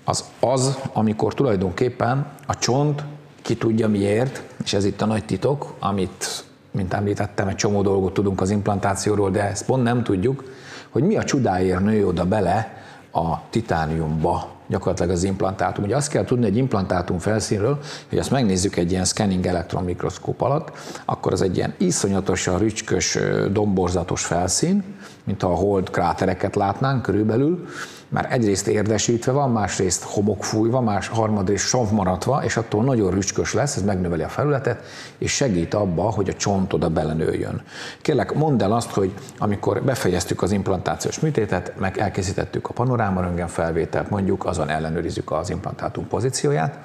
az 0.03 0.23
az, 0.39 0.77
amikor 0.93 1.33
tulajdonképpen 1.33 2.27
a 2.45 2.57
csont 2.57 3.03
ki 3.41 3.55
tudja 3.55 3.87
miért, 3.87 4.43
és 4.63 4.73
ez 4.73 4.85
itt 4.85 5.01
a 5.01 5.05
nagy 5.05 5.25
titok, 5.25 5.73
amit 5.79 6.45
mint 6.71 6.93
említettem, 6.93 7.47
egy 7.47 7.55
csomó 7.55 7.81
dolgot 7.81 8.13
tudunk 8.13 8.41
az 8.41 8.49
implantációról, 8.49 9.31
de 9.31 9.43
ezt 9.43 9.65
pont 9.65 9.83
nem 9.83 10.03
tudjuk, 10.03 10.43
hogy 10.89 11.03
mi 11.03 11.17
a 11.17 11.23
csodáért 11.23 11.79
nő 11.79 12.07
oda 12.07 12.25
bele 12.25 12.77
a 13.11 13.49
titániumba 13.49 14.54
gyakorlatilag 14.67 15.11
az 15.11 15.23
implantátum. 15.23 15.83
Ugye 15.83 15.95
azt 15.95 16.09
kell 16.09 16.23
tudni 16.23 16.45
egy 16.45 16.57
implantátum 16.57 17.17
felszínről, 17.19 17.79
hogy 18.09 18.17
azt 18.17 18.31
megnézzük 18.31 18.75
egy 18.75 18.91
ilyen 18.91 19.05
scanning 19.05 19.45
elektron 19.45 19.83
mikroszkóp 19.83 20.41
alatt, 20.41 20.71
akkor 21.05 21.33
az 21.33 21.41
egy 21.41 21.57
ilyen 21.57 21.73
iszonyatosan 21.77 22.57
rücskös, 22.59 23.17
domborzatos 23.51 24.25
felszín, 24.25 24.83
mint 25.25 25.43
a 25.43 25.47
hold 25.47 25.89
krátereket 25.89 26.55
látnánk 26.55 27.01
körülbelül, 27.01 27.67
már 28.07 28.27
egyrészt 28.31 28.67
érdesítve 28.67 29.31
van, 29.31 29.51
másrészt 29.51 30.03
homokfújva, 30.03 30.81
más 30.81 31.07
harmadrészt 31.07 31.67
savmaratva, 31.67 32.43
és 32.43 32.57
attól 32.57 32.83
nagyon 32.83 33.11
rücskös 33.11 33.53
lesz, 33.53 33.75
ez 33.75 33.83
megnöveli 33.83 34.23
a 34.23 34.29
felületet, 34.29 34.83
és 35.17 35.31
segít 35.31 35.73
abba, 35.73 36.01
hogy 36.01 36.29
a 36.29 36.33
csont 36.33 36.73
oda 36.73 36.89
belenőjön. 36.89 37.61
Kérlek, 38.01 38.33
mondd 38.33 38.63
el 38.63 38.71
azt, 38.71 38.91
hogy 38.91 39.13
amikor 39.37 39.81
befejeztük 39.81 40.41
az 40.41 40.51
implantációs 40.51 41.19
műtétet, 41.19 41.73
meg 41.79 41.97
elkészítettük 41.97 42.69
a 42.69 42.73
panoráma 42.73 43.21
röntgen 43.21 43.47
felvételt, 43.47 44.09
mondjuk 44.09 44.45
azon 44.45 44.69
ellenőrizzük 44.69 45.31
az 45.31 45.49
implantátum 45.49 46.07
pozícióját, 46.07 46.77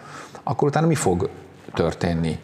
akkor 0.42 0.68
utána 0.68 0.86
mi 0.86 0.94
fog 0.94 1.28
történni? 1.74 2.38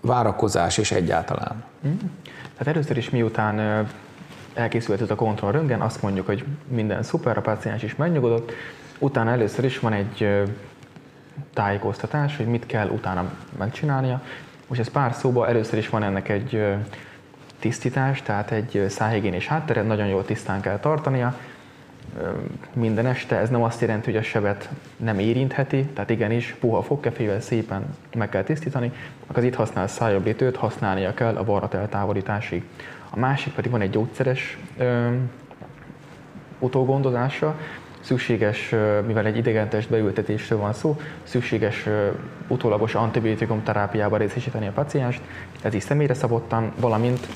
Várakozás 0.00 0.78
és 0.78 0.92
egyáltalán. 0.92 1.64
Mm. 1.86 1.96
Tehát 2.56 2.74
először 2.74 2.96
is 2.96 3.10
miután 3.10 3.86
elkészült 4.54 5.00
ez 5.00 5.10
a 5.10 5.14
kontrollröntgen, 5.14 5.80
azt 5.80 6.02
mondjuk, 6.02 6.26
hogy 6.26 6.44
minden 6.68 7.02
szuper, 7.02 7.36
a 7.36 7.40
páciens 7.40 7.82
is 7.82 7.96
megnyugodott, 7.96 8.52
utána 8.98 9.30
először 9.30 9.64
is 9.64 9.78
van 9.78 9.92
egy 9.92 10.42
tájékoztatás, 11.52 12.36
hogy 12.36 12.46
mit 12.46 12.66
kell 12.66 12.88
utána 12.88 13.32
megcsinálnia. 13.58 14.22
Most 14.66 14.80
ez 14.80 14.88
pár 14.88 15.14
szóba, 15.14 15.48
először 15.48 15.78
is 15.78 15.88
van 15.88 16.02
ennek 16.02 16.28
egy 16.28 16.64
tisztítás, 17.58 18.22
tehát 18.22 18.50
egy 18.50 18.84
szájhigiénés 18.88 19.46
háttere, 19.46 19.82
nagyon 19.82 20.06
jól 20.06 20.24
tisztán 20.24 20.60
kell 20.60 20.78
tartania, 20.78 21.34
minden 22.72 23.06
este. 23.06 23.36
Ez 23.36 23.50
nem 23.50 23.62
azt 23.62 23.80
jelenti, 23.80 24.10
hogy 24.10 24.20
a 24.20 24.22
sebet 24.22 24.68
nem 24.96 25.18
érintheti, 25.18 25.84
tehát 25.84 26.10
igenis 26.10 26.56
puha 26.60 26.82
fogkefével 26.82 27.40
szépen 27.40 27.96
meg 28.14 28.28
kell 28.28 28.42
tisztítani, 28.42 28.92
az 29.26 29.44
itt 29.44 29.54
használ 29.54 29.86
szájablítőt 29.86 30.56
használnia 30.56 31.14
kell 31.14 31.36
a 31.36 31.44
varrat 31.44 31.74
eltávolításig. 31.74 32.64
A 33.14 33.18
másik 33.18 33.52
pedig 33.52 33.70
van 33.70 33.80
egy 33.80 33.90
gyógyszeres 33.90 34.58
ö, 34.78 35.08
utógondozása, 36.58 37.56
szükséges, 38.00 38.74
mivel 39.06 39.26
egy 39.26 39.36
idegentest 39.36 39.90
beültetésről 39.90 40.58
van 40.58 40.72
szó, 40.72 41.00
szükséges 41.22 41.88
utólagos 42.48 42.94
antibiotikum 42.94 43.62
terápiába 43.62 44.16
részesíteni 44.16 44.66
a 44.66 44.72
pacienst, 44.72 45.20
ez 45.62 45.74
is 45.74 45.82
személyre 45.82 46.14
szabottan, 46.14 46.72
valamint 46.80 47.26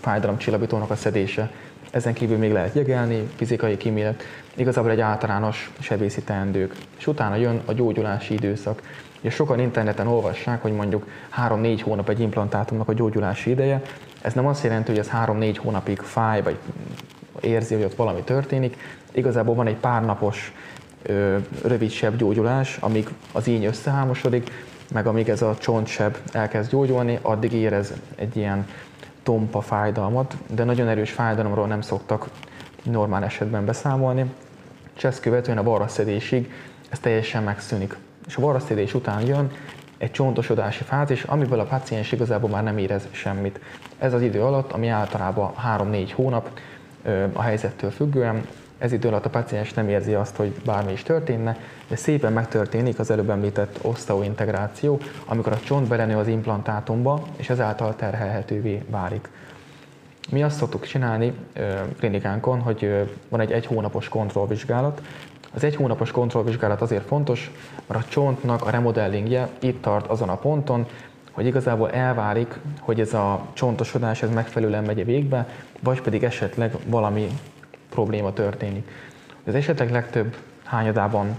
fájdalomcsillapítónak 0.00 0.90
a 0.90 0.96
szedése. 0.96 1.50
Ezen 1.90 2.12
kívül 2.12 2.36
még 2.36 2.52
lehet 2.52 2.74
jegelni, 2.74 3.28
fizikai 3.34 3.76
kímélet, 3.76 4.22
igazából 4.54 4.90
egy 4.90 5.00
általános 5.00 5.70
sebészi 5.78 6.22
teendők. 6.22 6.74
És 6.98 7.06
utána 7.06 7.34
jön 7.34 7.60
a 7.64 7.72
gyógyulási 7.72 8.34
időszak. 8.34 8.82
És 9.20 9.34
sokan 9.34 9.60
interneten 9.60 10.06
olvassák, 10.06 10.62
hogy 10.62 10.72
mondjuk 10.72 11.06
3-4 11.48 11.80
hónap 11.82 12.08
egy 12.08 12.20
implantátumnak 12.20 12.88
a 12.88 12.92
gyógyulási 12.92 13.50
ideje, 13.50 13.82
ez 14.26 14.32
nem 14.32 14.46
azt 14.46 14.62
jelenti, 14.62 14.90
hogy 14.90 14.98
ez 14.98 15.08
három-négy 15.08 15.58
hónapig 15.58 15.98
fáj, 15.98 16.42
vagy 16.42 16.58
érzi, 17.40 17.74
hogy 17.74 17.84
ott 17.84 17.94
valami 17.94 18.20
történik. 18.20 18.76
Igazából 19.12 19.54
van 19.54 19.66
egy 19.66 19.76
pár 19.76 20.04
napos 20.04 20.52
rövidsebb 21.62 22.16
gyógyulás, 22.16 22.76
amíg 22.76 23.08
az 23.32 23.46
íny 23.46 23.64
összehámosodik, 23.64 24.50
meg 24.92 25.06
amíg 25.06 25.28
ez 25.28 25.42
a 25.42 25.56
csontseb 25.58 26.16
elkezd 26.32 26.70
gyógyulni, 26.70 27.18
addig 27.22 27.52
érez 27.52 27.92
egy 28.16 28.36
ilyen 28.36 28.68
tompa 29.22 29.60
fájdalmat, 29.60 30.36
de 30.46 30.64
nagyon 30.64 30.88
erős 30.88 31.10
fájdalomról 31.10 31.66
nem 31.66 31.80
szoktak 31.80 32.28
normál 32.82 33.24
esetben 33.24 33.64
beszámolni. 33.64 34.24
Ezt 35.02 35.20
követően 35.20 35.58
a 35.58 35.62
varraszedésig 35.62 36.52
ez 36.88 36.98
teljesen 36.98 37.42
megszűnik. 37.42 37.96
És 38.26 38.36
a 38.36 38.40
varraszedés 38.40 38.94
után 38.94 39.26
jön 39.26 39.50
egy 39.98 40.10
csontosodási 40.10 40.84
fázis, 40.84 41.22
amiből 41.22 41.60
a 41.60 41.64
paciens 41.64 42.12
igazából 42.12 42.50
már 42.50 42.62
nem 42.62 42.78
érez 42.78 43.08
semmit. 43.10 43.60
Ez 43.98 44.12
az 44.12 44.22
idő 44.22 44.42
alatt, 44.42 44.72
ami 44.72 44.88
általában 44.88 45.52
3-4 45.78 46.10
hónap 46.14 46.50
a 47.32 47.42
helyzettől 47.42 47.90
függően, 47.90 48.46
ez 48.78 48.92
idő 48.92 49.08
alatt 49.08 49.24
a 49.24 49.30
paciens 49.30 49.72
nem 49.72 49.88
érzi 49.88 50.14
azt, 50.14 50.36
hogy 50.36 50.54
bármi 50.64 50.92
is 50.92 51.02
történne, 51.02 51.56
de 51.88 51.96
szépen 51.96 52.32
megtörténik 52.32 52.98
az 52.98 53.10
előbb 53.10 53.30
említett 53.30 53.78
oszteointegráció, 53.82 55.00
amikor 55.24 55.52
a 55.52 55.60
csont 55.60 55.88
belenő 55.88 56.16
az 56.16 56.28
implantátumba, 56.28 57.22
és 57.36 57.50
ezáltal 57.50 57.96
terhelhetővé 57.96 58.82
válik. 58.90 59.28
Mi 60.30 60.42
azt 60.42 60.56
szoktuk 60.56 60.86
csinálni 60.86 61.32
klinikánkon, 61.98 62.60
hogy 62.60 63.10
van 63.28 63.40
egy 63.40 63.52
egy 63.52 63.66
hónapos 63.66 64.08
kontrollvizsgálat, 64.08 65.02
az 65.56 65.64
egy 65.64 65.76
hónapos 65.76 66.10
kontrollvizsgálat 66.10 66.80
azért 66.80 67.06
fontos, 67.06 67.50
mert 67.86 68.04
a 68.04 68.08
csontnak 68.08 68.66
a 68.66 68.70
remodellingje 68.70 69.48
itt 69.58 69.82
tart 69.82 70.06
azon 70.06 70.28
a 70.28 70.36
ponton, 70.36 70.86
hogy 71.30 71.46
igazából 71.46 71.90
elválik, 71.90 72.58
hogy 72.80 73.00
ez 73.00 73.14
a 73.14 73.46
csontosodás 73.52 74.22
ez 74.22 74.30
megfelelően 74.30 74.84
megy 74.84 75.04
végbe, 75.04 75.48
vagy 75.80 76.00
pedig 76.00 76.24
esetleg 76.24 76.74
valami 76.86 77.28
probléma 77.88 78.32
történik. 78.32 78.90
Az 79.46 79.54
esetek 79.54 79.90
legtöbb 79.90 80.36
hányadában 80.64 81.36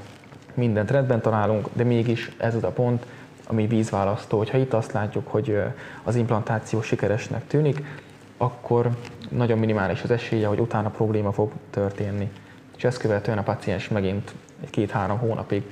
mindent 0.54 0.92
rendben 0.92 1.22
találunk, 1.22 1.68
de 1.74 1.84
mégis 1.84 2.32
ez 2.38 2.56
az 2.56 2.64
a 2.64 2.72
pont, 2.72 3.06
ami 3.48 3.68
vízválasztó. 3.68 4.38
Hogyha 4.38 4.58
itt 4.58 4.74
azt 4.74 4.92
látjuk, 4.92 5.28
hogy 5.28 5.62
az 6.04 6.16
implantáció 6.16 6.82
sikeresnek 6.82 7.48
tűnik, 7.48 7.84
akkor 8.38 8.90
nagyon 9.30 9.58
minimális 9.58 10.04
az 10.04 10.12
esélye, 10.12 10.48
hogy 10.48 10.60
utána 10.60 10.90
probléma 10.90 11.32
fog 11.32 11.52
történni. 11.70 12.32
És 12.78 12.84
ezt 12.84 12.98
követően 12.98 13.38
a 13.38 13.44
paciens 13.44 13.88
megint 13.88 14.34
két-három 14.70 15.18
hónapig 15.18 15.64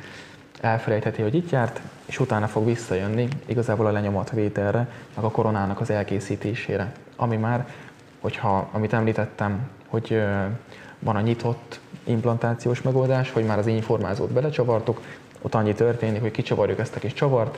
elfelejtheti, 0.61 1.21
hogy 1.21 1.35
itt 1.35 1.49
járt, 1.49 1.81
és 2.05 2.19
utána 2.19 2.47
fog 2.47 2.65
visszajönni 2.65 3.27
igazából 3.45 3.85
a 3.85 3.91
lenyomatvételre, 3.91 4.89
meg 5.15 5.25
a 5.25 5.31
koronának 5.31 5.81
az 5.81 5.89
elkészítésére, 5.89 6.91
ami 7.15 7.37
már, 7.37 7.67
hogyha, 8.19 8.69
amit 8.71 8.93
említettem, 8.93 9.69
hogy 9.87 10.21
van 10.99 11.15
a 11.15 11.21
nyitott 11.21 11.79
implantációs 12.03 12.81
megoldás, 12.81 13.31
hogy 13.31 13.45
már 13.45 13.57
az 13.57 13.67
informázót 13.67 14.31
belecsavartuk, 14.31 15.01
ott 15.41 15.55
annyi 15.55 15.73
történik, 15.73 16.21
hogy 16.21 16.31
kicsavarjuk 16.31 16.79
ezt 16.79 16.95
a 16.95 16.99
kis 16.99 17.13
csavart, 17.13 17.57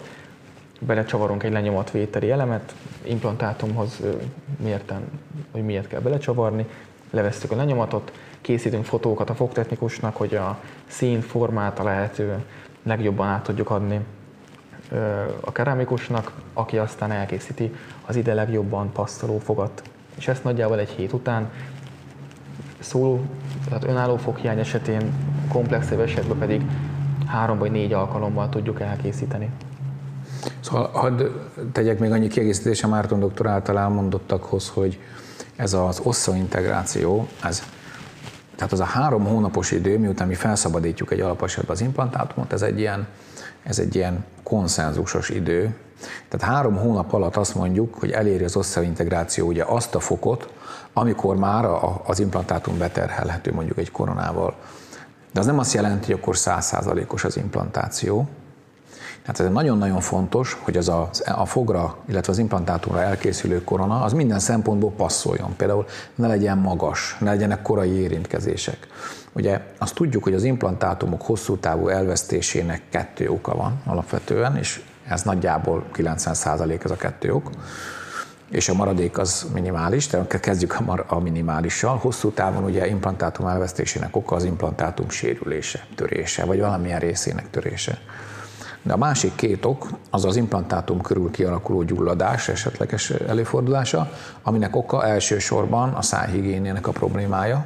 belecsavarunk 0.80 1.44
egy 1.44 1.52
lenyomatvételi 1.52 2.32
elemet, 2.32 2.76
implantátumhoz 3.04 4.02
mérten, 4.64 5.02
hogy 5.52 5.64
miért 5.64 5.88
kell 5.88 6.00
belecsavarni, 6.00 6.66
levesszük 7.10 7.52
a 7.52 7.56
lenyomatot, 7.56 8.12
készítünk 8.42 8.86
fotókat 8.86 9.30
a 9.30 9.36
fogtechnikusnak, 9.36 10.16
hogy 10.16 10.36
a 10.36 10.60
szín, 10.88 11.22
formát 11.22 11.80
a 11.80 11.84
lehető 11.84 12.44
legjobban 12.84 13.28
át 13.28 13.44
tudjuk 13.44 13.70
adni 13.70 14.00
a 15.40 15.52
keramikusnak, 15.52 16.32
aki 16.54 16.78
aztán 16.78 17.12
elkészíti 17.12 17.76
az 18.06 18.16
ide 18.16 18.34
legjobban 18.34 18.92
passzoló 18.92 19.38
fogat. 19.38 19.82
És 20.16 20.28
ezt 20.28 20.44
nagyjából 20.44 20.80
egy 20.80 20.90
hét 20.90 21.14
után 21.14 21.50
szóló, 22.80 23.22
tehát 23.68 23.84
önálló 23.84 24.18
foghiány 24.18 24.60
esetén, 24.60 25.14
komplexebb 25.52 26.00
esetben 26.00 26.38
pedig 26.38 26.62
három 27.26 27.58
vagy 27.58 27.72
négy 27.72 27.94
alkalommal 27.94 28.50
tudjuk 28.50 28.82
elkészíteni. 28.82 29.50
Szóval 30.60 30.90
hadd 30.94 31.22
tegyek 31.72 32.00
még 32.00 32.12
annyi 32.12 32.28
kiegészítés 32.28 32.84
a 32.84 32.88
Márton 32.88 33.20
doktor 33.20 33.48
által 33.48 33.80
elmondottakhoz, 33.80 34.70
hogy 34.70 35.00
ez 35.56 35.74
az 35.74 36.00
osszaintegráció, 36.04 37.28
ez 37.44 37.64
tehát 38.58 38.74
az 38.74 38.80
a 38.80 38.84
három 38.84 39.26
hónapos 39.26 39.72
idő, 39.72 39.98
miután 40.00 40.28
mi 40.28 40.34
felszabadítjuk 40.34 41.12
egy 41.12 41.20
alapesetben 41.20 41.76
az 41.76 41.82
implantátumot, 41.82 42.54
ez 42.54 42.62
egy 42.62 42.80
ilyen, 42.80 43.08
ez 43.64 43.80
egy 43.80 43.96
ilyen 43.96 44.26
konszenzusos 44.44 45.30
idő. 45.30 45.76
Tehát 46.30 46.56
három 46.56 46.76
hónap 46.76 47.14
alatt 47.14 47.36
azt 47.36 47.56
mondjuk, 47.56 47.96
hogy 47.96 48.12
eléri 48.12 48.44
az 48.44 48.56
osszaintegráció 48.56 49.48
ugye 49.48 49.64
azt 49.64 49.96
a 49.96 50.00
fokot, 50.00 50.54
amikor 50.94 51.36
már 51.36 51.66
az 52.06 52.20
implantátum 52.20 52.78
beterhelhető 52.78 53.54
mondjuk 53.54 53.78
egy 53.78 53.92
koronával. 53.92 54.56
De 55.34 55.40
az 55.40 55.46
nem 55.46 55.60
azt 55.60 55.74
jelenti, 55.74 56.12
hogy 56.12 56.20
akkor 56.22 56.38
százszázalékos 56.38 57.24
az 57.24 57.38
implantáció, 57.38 58.28
Hát 59.28 59.40
ez 59.40 59.50
nagyon-nagyon 59.50 60.00
fontos, 60.00 60.58
hogy 60.62 60.78
az 60.78 60.90
a, 60.90 61.10
a 61.26 61.46
fogra, 61.46 61.98
illetve 62.10 62.32
az 62.32 62.38
implantátumra 62.38 63.02
elkészülő 63.02 63.64
korona, 63.64 64.02
az 64.02 64.14
minden 64.14 64.40
szempontból 64.40 64.92
passzoljon. 64.92 65.56
Például 65.56 65.86
ne 66.16 66.28
legyen 66.28 66.58
magas, 66.58 67.18
ne 67.20 67.30
legyenek 67.30 67.62
korai 67.62 67.92
érintkezések. 67.92 68.88
Ugye 69.34 69.62
azt 69.78 69.96
tudjuk, 69.96 70.24
hogy 70.24 70.34
az 70.34 70.44
implantátumok 70.44 71.22
hosszú 71.22 71.58
távú 71.58 71.88
elvesztésének 71.88 72.82
kettő 72.90 73.30
oka 73.30 73.56
van 73.56 73.82
alapvetően, 73.86 74.58
és 74.58 74.84
ez 75.08 75.22
nagyjából 75.22 75.84
90% 75.94 76.84
ez 76.84 76.92
a 76.92 76.96
kettő 76.96 77.34
ok 77.34 77.50
és 78.50 78.70
a 78.70 78.74
maradék 78.74 79.18
az 79.18 79.48
minimális, 79.54 80.08
tehát 80.08 80.40
kezdjük 80.40 80.76
a, 80.80 80.84
mar- 80.84 81.12
a 81.12 81.20
minimálissal. 81.20 81.98
Hosszú 81.98 82.30
távon 82.30 82.64
ugye 82.64 82.88
implantátum 82.88 83.48
elvesztésének 83.48 84.16
oka 84.16 84.36
az 84.36 84.44
implantátum 84.44 85.10
sérülése, 85.10 85.86
törése, 85.96 86.46
vagy 86.46 86.60
valamilyen 86.60 87.00
részének 87.00 87.50
törése. 87.50 88.00
De 88.88 88.94
a 88.94 88.98
másik 88.98 89.36
két 89.36 89.66
ok 89.66 89.88
az 90.10 90.26
az 90.26 90.36
implantátum 90.36 91.02
körül 91.02 91.32
kialakuló 91.32 91.84
gyulladás 91.84 92.48
esetleges 92.48 93.10
előfordulása, 93.10 94.12
aminek 94.44 94.76
oka 94.76 95.06
elsősorban 95.06 95.94
a 95.94 96.02
szájhigiénének 96.02 96.88
a 96.88 96.92
problémája, 96.92 97.66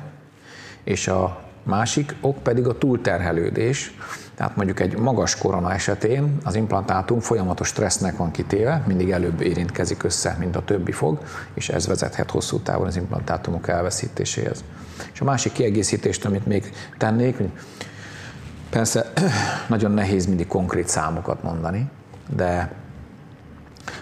és 0.84 1.08
a 1.08 1.40
másik 1.64 2.16
ok 2.22 2.38
pedig 2.44 2.68
a 2.68 2.78
túlterhelődés, 2.78 3.98
tehát 4.36 4.56
mondjuk 4.56 4.80
egy 4.80 4.98
magas 4.98 5.38
korona 5.38 5.74
esetén 5.74 6.38
az 6.44 6.56
implantátum 6.56 7.20
folyamatos 7.20 7.68
stressznek 7.68 8.18
van 8.18 8.32
kitéve, 8.32 8.84
mindig 8.88 9.12
előbb 9.12 9.42
érintkezik 9.42 10.04
össze, 10.04 10.36
mint 10.40 10.56
a 10.56 10.64
többi 10.64 10.92
fog, 10.92 11.20
és 11.54 11.70
ez 11.70 11.88
vezethet 11.88 12.32
hosszú 12.32 12.60
távon 12.60 12.88
az 12.88 12.96
implantátumok 12.96 13.68
elveszítéséhez. 13.68 14.64
És 15.14 15.22
a 15.22 15.24
másik 15.24 15.52
kiegészítést, 15.52 16.26
amit 16.26 16.46
még 16.46 16.72
tennék, 16.98 17.38
Persze 18.72 19.12
nagyon 19.68 19.92
nehéz 19.92 20.26
mindig 20.26 20.48
konkrét 20.48 20.88
számokat 20.88 21.44
mondani, 21.44 21.90
de 22.36 22.74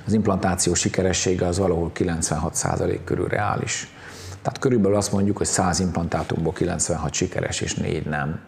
az 0.05 0.13
implantáció 0.13 0.73
sikeressége 0.73 1.45
az 1.45 1.58
valahol 1.58 1.91
96% 1.95 2.99
körül 3.03 3.27
reális. 3.27 3.93
Tehát 4.41 4.60
körülbelül 4.60 4.97
azt 4.97 5.12
mondjuk, 5.12 5.38
hogy 5.38 5.47
100 5.47 5.79
implantátumból 5.79 6.53
96 6.53 7.13
sikeres 7.13 7.62
és 7.62 7.75
4 7.75 8.05
nem. 8.05 8.39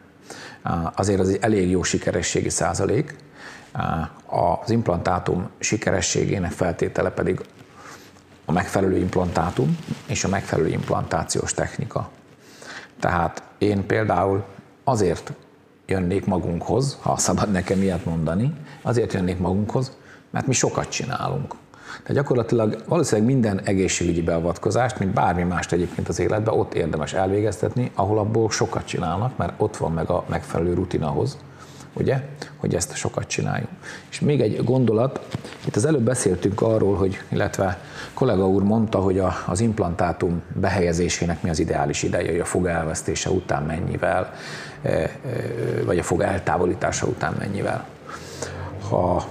Azért 0.96 1.20
az 1.20 1.30
egy 1.30 1.38
elég 1.42 1.70
jó 1.70 1.84
sikerességi 1.84 2.50
százalék. 2.50 3.16
Az 4.26 4.70
implantátum 4.70 5.50
sikerességének 5.60 6.52
feltétele 6.52 7.10
pedig 7.10 7.42
a 8.46 8.52
megfelelő 8.52 8.98
implantátum 8.98 9.78
és 10.08 10.24
a 10.24 10.28
megfelelő 10.28 10.68
implantációs 10.68 11.54
technika. 11.54 12.10
Tehát 13.00 13.44
én 13.58 13.86
például 13.86 14.44
azért 14.84 15.34
jönnék 15.92 16.26
magunkhoz, 16.26 16.98
ha 17.02 17.18
szabad 17.18 17.52
nekem 17.52 17.82
ilyet 17.82 18.06
mondani, 18.06 18.54
azért 18.82 19.14
jönnék 19.14 19.40
magunkhoz, 19.40 19.92
mert 20.30 20.48
mi 20.48 20.54
sokat 20.54 20.90
csinálunk. 20.90 21.56
Tehát 21.92 22.22
gyakorlatilag 22.22 22.84
valószínűleg 22.88 23.32
minden 23.32 23.62
egészségügyi 23.64 24.22
beavatkozást, 24.22 25.00
mint 25.00 25.14
bármi 25.14 25.44
mást 25.44 25.72
egyébként 25.72 26.08
az 26.08 26.20
életben, 26.20 26.54
ott 26.54 26.74
érdemes 26.74 27.14
elvégeztetni, 27.14 27.92
ahol 27.96 28.18
abból 28.18 28.50
sokat 28.50 28.86
csinálnak, 28.86 29.38
mert 29.38 29.54
ott 29.58 29.78
van 29.78 29.92
meg 29.92 30.10
a 30.10 30.24
megfelelő 30.28 30.74
rutin 30.74 31.04
ahhoz, 31.04 31.38
ugye, 31.94 32.22
hogy 32.58 32.76
ezt 32.76 32.96
sokat 32.96 33.28
csináljuk. 33.28 33.70
És 34.10 34.20
még 34.20 34.42
egy 34.42 34.64
gondolat, 34.64 35.20
itt 35.66 35.76
az 35.76 35.86
előbb 35.86 36.04
beszéltünk 36.04 36.62
arról, 36.62 36.96
hogy, 36.96 37.22
illetve 37.30 37.80
kollega 38.14 38.48
úr 38.48 38.64
mondta, 38.64 39.00
hogy 39.00 39.20
a, 39.20 39.34
az 39.48 39.60
implantátum 39.60 40.42
behelyezésének 40.54 41.42
mi 41.42 41.50
az 41.50 41.60
ideális 41.60 42.04
ideje, 42.04 42.32
hogy 42.32 42.40
a 42.40 42.46
fog 42.46 42.66
elvesztése 42.66 43.30
után 43.30 43.64
mennyivel, 43.64 44.34
vagy 45.86 46.00
a 46.00 46.04
fog 46.04 46.22
eltávolítása 46.22 47.06
után 47.06 47.36
mennyivel. 47.40 47.86
Ha 48.90 49.28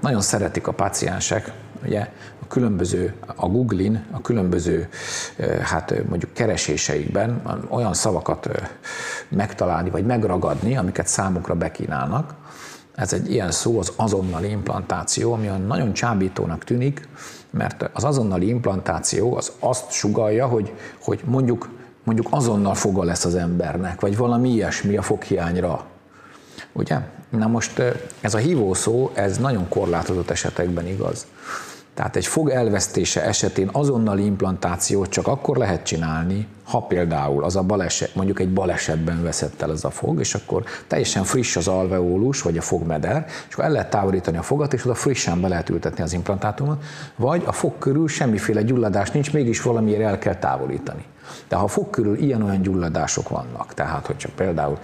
nagyon 0.00 0.20
szeretik 0.20 0.66
a 0.66 0.72
paciensek, 0.72 1.52
ugye 1.84 2.08
a 2.42 2.46
különböző, 2.48 3.14
a 3.36 3.46
Google-in, 3.46 4.04
a 4.10 4.20
különböző 4.20 4.88
hát 5.62 5.94
mondjuk 6.08 6.32
kereséseikben 6.32 7.42
olyan 7.68 7.94
szavakat 7.94 8.48
megtalálni, 9.28 9.90
vagy 9.90 10.06
megragadni, 10.06 10.76
amiket 10.76 11.06
számukra 11.06 11.54
bekínálnak. 11.54 12.34
Ez 12.94 13.12
egy 13.12 13.30
ilyen 13.30 13.50
szó, 13.50 13.78
az 13.78 13.92
azonnali 13.96 14.50
implantáció, 14.50 15.32
ami 15.32 15.50
nagyon 15.66 15.92
csábítónak 15.92 16.64
tűnik, 16.64 17.08
mert 17.50 17.90
az 17.92 18.04
azonnali 18.04 18.48
implantáció 18.48 19.36
az 19.36 19.52
azt 19.58 19.90
sugalja, 19.90 20.46
hogy, 20.46 20.72
hogy 21.02 21.20
mondjuk, 21.24 21.68
mondjuk 22.06 22.26
azonnal 22.30 22.74
foga 22.74 23.04
lesz 23.04 23.24
az 23.24 23.34
embernek, 23.34 24.00
vagy 24.00 24.16
valami 24.16 24.50
ilyesmi 24.50 24.96
a 24.96 25.02
foghiányra. 25.02 25.84
Ugye? 26.72 26.98
Na 27.28 27.46
most 27.46 27.82
ez 28.20 28.34
a 28.34 28.38
hívó 28.38 28.74
szó, 28.74 29.10
ez 29.14 29.38
nagyon 29.38 29.68
korlátozott 29.68 30.30
esetekben 30.30 30.86
igaz. 30.86 31.26
Tehát 31.96 32.16
egy 32.16 32.26
fog 32.26 32.48
elvesztése 32.48 33.24
esetén 33.24 33.68
azonnali 33.72 34.24
implantációt 34.24 35.08
csak 35.08 35.26
akkor 35.26 35.56
lehet 35.56 35.82
csinálni, 35.82 36.46
ha 36.64 36.80
például 36.80 37.44
az 37.44 37.56
a 37.56 37.62
baleset, 37.62 38.14
mondjuk 38.14 38.40
egy 38.40 38.52
balesetben 38.52 39.22
veszett 39.22 39.62
el 39.62 39.70
az 39.70 39.84
a 39.84 39.90
fog, 39.90 40.20
és 40.20 40.34
akkor 40.34 40.64
teljesen 40.86 41.24
friss 41.24 41.56
az 41.56 41.68
alveolus, 41.68 42.42
vagy 42.42 42.58
a 42.58 42.60
fogmeder, 42.62 43.24
és 43.48 43.52
akkor 43.52 43.64
el 43.64 43.70
lehet 43.70 43.90
távolítani 43.90 44.36
a 44.36 44.42
fogat, 44.42 44.72
és 44.72 44.84
oda 44.84 44.94
frissen 44.94 45.40
be 45.40 45.48
lehet 45.48 45.68
ültetni 45.68 46.02
az 46.02 46.12
implantátumot, 46.12 46.84
vagy 47.16 47.42
a 47.46 47.52
fog 47.52 47.78
körül 47.78 48.08
semmiféle 48.08 48.62
gyulladás 48.62 49.10
nincs, 49.10 49.32
mégis 49.32 49.62
valamiért 49.62 50.02
el 50.02 50.18
kell 50.18 50.36
távolítani. 50.36 51.04
De 51.48 51.56
ha 51.56 51.64
a 51.64 51.68
fog 51.68 51.90
körül 51.90 52.18
ilyen-olyan 52.18 52.62
gyulladások 52.62 53.28
vannak, 53.28 53.74
tehát 53.74 54.06
hogy 54.06 54.16
csak 54.16 54.30
például 54.30 54.78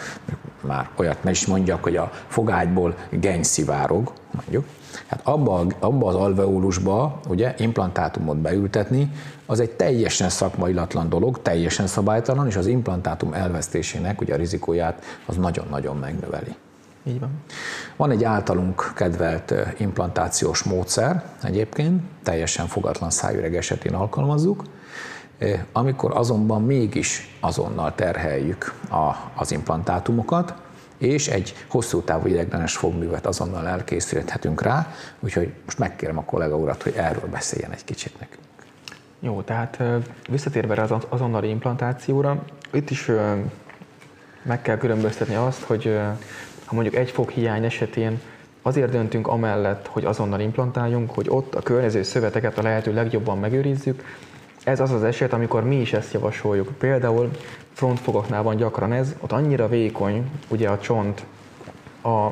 már 0.61 0.88
olyat 0.96 1.25
ne 1.25 1.31
is 1.31 1.46
mondjak, 1.46 1.83
hogy 1.83 1.96
a 1.96 2.11
fogágyból 2.29 2.94
geny 3.11 3.42
szivárog, 3.42 4.12
mondjuk, 4.31 4.64
Hát 5.07 5.21
abba, 5.25 5.65
abba 5.79 6.07
az 6.07 6.15
alveolusba 6.15 7.21
ugye 7.29 7.55
implantátumot 7.59 8.37
beültetni, 8.37 9.13
az 9.47 9.61
egy 9.61 9.71
teljesen 9.71 10.29
szakmailatlan 10.29 11.09
dolog, 11.09 11.43
teljesen 11.43 11.87
szabálytalan, 11.87 12.47
és 12.47 12.57
az 12.57 12.67
implantátum 12.67 13.33
elvesztésének 13.33 14.21
ugye 14.21 14.35
a 14.35 14.37
rizikóját 14.37 15.05
az 15.27 15.37
nagyon-nagyon 15.37 15.97
megnöveli. 15.97 16.55
Így 17.05 17.21
van. 17.21 17.31
Van 17.97 18.11
egy 18.11 18.25
általunk 18.25 18.93
kedvelt 18.97 19.55
implantációs 19.79 20.63
módszer 20.63 21.25
egyébként, 21.43 22.03
teljesen 22.23 22.67
fogatlan 22.67 23.11
szájüreg 23.11 23.57
esetén 23.57 23.95
alkalmazzuk, 23.95 24.63
amikor 25.73 26.17
azonban 26.17 26.63
mégis 26.63 27.37
azonnal 27.41 27.95
terheljük 27.95 28.75
a, 28.91 29.11
az 29.35 29.53
implantátumokat, 29.53 30.55
és 31.03 31.29
egy 31.29 31.55
hosszú 31.69 32.01
távú 32.01 32.27
ideglenes 32.27 32.77
fogművet 32.77 33.27
azonnal 33.27 33.67
elkészíthetünk 33.67 34.62
rá, 34.62 34.93
úgyhogy 35.21 35.53
most 35.65 35.79
megkérem 35.79 36.19
a 36.19 36.25
kollega 36.25 36.57
urat, 36.57 36.83
hogy 36.83 36.95
erről 36.97 37.29
beszéljen 37.31 37.71
egy 37.71 37.85
kicsit 37.85 38.21
nekünk. 38.21 38.43
Jó, 39.21 39.43
tehát 39.43 39.83
visszatérve 40.29 40.83
az 40.83 40.93
azonnali 41.09 41.49
implantációra, 41.49 42.45
itt 42.73 42.91
is 42.91 43.11
meg 44.43 44.62
kell 44.62 44.77
különböztetni 44.77 45.35
azt, 45.35 45.62
hogy 45.62 45.99
ha 46.65 46.75
mondjuk 46.75 46.97
egy 46.97 47.11
fog 47.11 47.31
hiány 47.31 47.65
esetén 47.65 48.21
azért 48.62 48.91
döntünk 48.91 49.29
amellett, 49.29 49.87
hogy 49.87 50.05
azonnal 50.05 50.41
implantáljunk, 50.41 51.11
hogy 51.11 51.27
ott 51.29 51.55
a 51.55 51.62
környező 51.62 52.03
szöveteket 52.03 52.59
a 52.59 52.62
lehető 52.62 52.95
legjobban 52.95 53.38
megőrizzük. 53.38 54.05
Ez 54.64 54.81
az 54.81 54.90
az 54.90 55.03
eset, 55.03 55.33
amikor 55.33 55.64
mi 55.64 55.81
is 55.81 55.92
ezt 55.92 56.12
javasoljuk. 56.12 56.68
Például 56.79 57.31
frontfogoknál 57.72 58.42
van 58.42 58.57
gyakran 58.57 58.92
ez, 58.92 59.14
ott 59.20 59.33
annyira 59.33 59.68
vékony 59.68 60.31
ugye 60.48 60.68
a 60.68 60.79
csont 60.79 61.25
a 62.03 62.29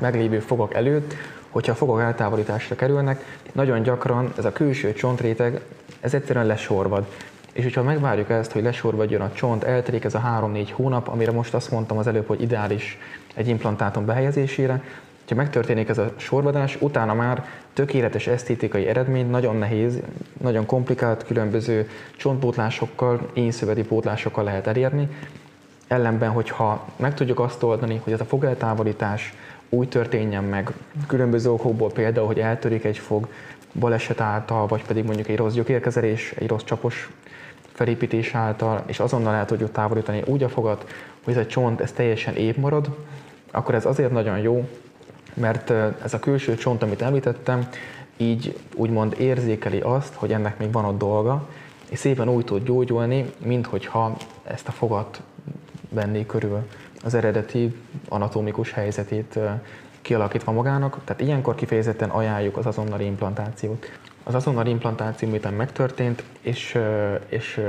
meglévő 0.00 0.38
fogak 0.38 0.74
előtt, 0.74 1.14
hogyha 1.50 1.72
a 1.72 1.74
fogak 1.74 2.00
eltávolításra 2.00 2.76
kerülnek, 2.76 3.38
nagyon 3.52 3.82
gyakran 3.82 4.32
ez 4.38 4.44
a 4.44 4.52
külső 4.52 4.92
csontréteg, 4.92 5.60
ez 6.00 6.14
egyszerűen 6.14 6.46
lesorvad. 6.46 7.06
És 7.52 7.62
hogyha 7.62 7.82
megvárjuk 7.82 8.30
ezt, 8.30 8.52
hogy 8.52 8.62
lesorvadjon 8.62 9.20
a 9.20 9.32
csont, 9.32 9.64
elterik 9.64 10.04
ez 10.04 10.14
a 10.14 10.40
3-4 10.52 10.68
hónap, 10.72 11.08
amire 11.08 11.32
most 11.32 11.54
azt 11.54 11.70
mondtam 11.70 11.98
az 11.98 12.06
előbb, 12.06 12.26
hogy 12.26 12.42
ideális 12.42 12.98
egy 13.34 13.48
implantátum 13.48 14.04
behelyezésére, 14.04 14.82
ha 15.28 15.34
megtörténik 15.34 15.88
ez 15.88 15.98
a 15.98 16.12
sorvadás, 16.16 16.76
utána 16.80 17.14
már 17.14 17.44
tökéletes 17.72 18.26
esztétikai 18.26 18.86
eredmény 18.86 19.30
nagyon 19.30 19.56
nehéz, 19.56 20.00
nagyon 20.42 20.66
komplikált, 20.66 21.24
különböző 21.24 21.88
csontpótlásokkal, 22.16 23.30
énszöveti 23.34 23.82
pótlásokkal 23.82 24.44
lehet 24.44 24.66
elérni. 24.66 25.08
Ellenben, 25.88 26.30
hogyha 26.30 26.88
meg 26.96 27.14
tudjuk 27.14 27.40
azt 27.40 27.62
oldani, 27.62 28.00
hogy 28.04 28.12
ez 28.12 28.20
a 28.20 28.24
fogeltávolítás 28.24 29.34
úgy 29.68 29.88
történjen 29.88 30.44
meg, 30.44 30.72
különböző 31.06 31.50
okokból 31.50 31.90
például, 31.90 32.26
hogy 32.26 32.40
eltörik 32.40 32.84
egy 32.84 32.98
fog 32.98 33.28
baleset 33.78 34.20
által, 34.20 34.66
vagy 34.66 34.84
pedig 34.84 35.04
mondjuk 35.04 35.28
egy 35.28 35.36
rossz 35.36 35.54
gyökérkezelés, 35.54 36.32
egy 36.38 36.48
rossz 36.48 36.62
csapos 36.62 37.10
felépítés 37.72 38.34
által, 38.34 38.82
és 38.86 39.00
azonnal 39.00 39.34
el 39.34 39.44
tudjuk 39.44 39.72
távolítani 39.72 40.22
úgy 40.26 40.42
a 40.42 40.48
fogat, 40.48 40.86
hogy 41.24 41.34
ez 41.34 41.40
a 41.40 41.46
csont 41.46 41.80
ez 41.80 41.92
teljesen 41.92 42.34
épp 42.34 42.56
marad, 42.56 42.96
akkor 43.50 43.74
ez 43.74 43.86
azért 43.86 44.10
nagyon 44.10 44.38
jó, 44.38 44.68
mert 45.36 45.70
ez 46.02 46.14
a 46.14 46.18
külső 46.18 46.54
csont, 46.54 46.82
amit 46.82 47.02
említettem, 47.02 47.68
így 48.16 48.58
úgymond 48.74 49.14
érzékeli 49.18 49.80
azt, 49.80 50.14
hogy 50.14 50.32
ennek 50.32 50.58
még 50.58 50.72
van 50.72 50.84
ott 50.84 50.98
dolga, 50.98 51.48
és 51.88 51.98
szépen 51.98 52.28
úgy 52.28 52.44
tud 52.44 52.64
gyógyulni, 52.64 53.32
mint 53.38 53.66
hogyha 53.66 54.16
ezt 54.44 54.68
a 54.68 54.72
fogat 54.72 55.22
venné 55.88 56.26
körül 56.26 56.66
az 57.04 57.14
eredeti 57.14 57.76
anatomikus 58.08 58.72
helyzetét 58.72 59.38
kialakítva 60.02 60.52
magának. 60.52 60.98
Tehát 61.04 61.22
ilyenkor 61.22 61.54
kifejezetten 61.54 62.08
ajánljuk 62.08 62.56
az 62.56 62.66
azonnali 62.66 63.04
implantációt. 63.04 63.86
Az 64.24 64.34
azonnali 64.34 64.70
implantáció 64.70 65.28
miután 65.28 65.54
megtörtént, 65.54 66.24
és, 66.40 66.78
és 67.28 67.60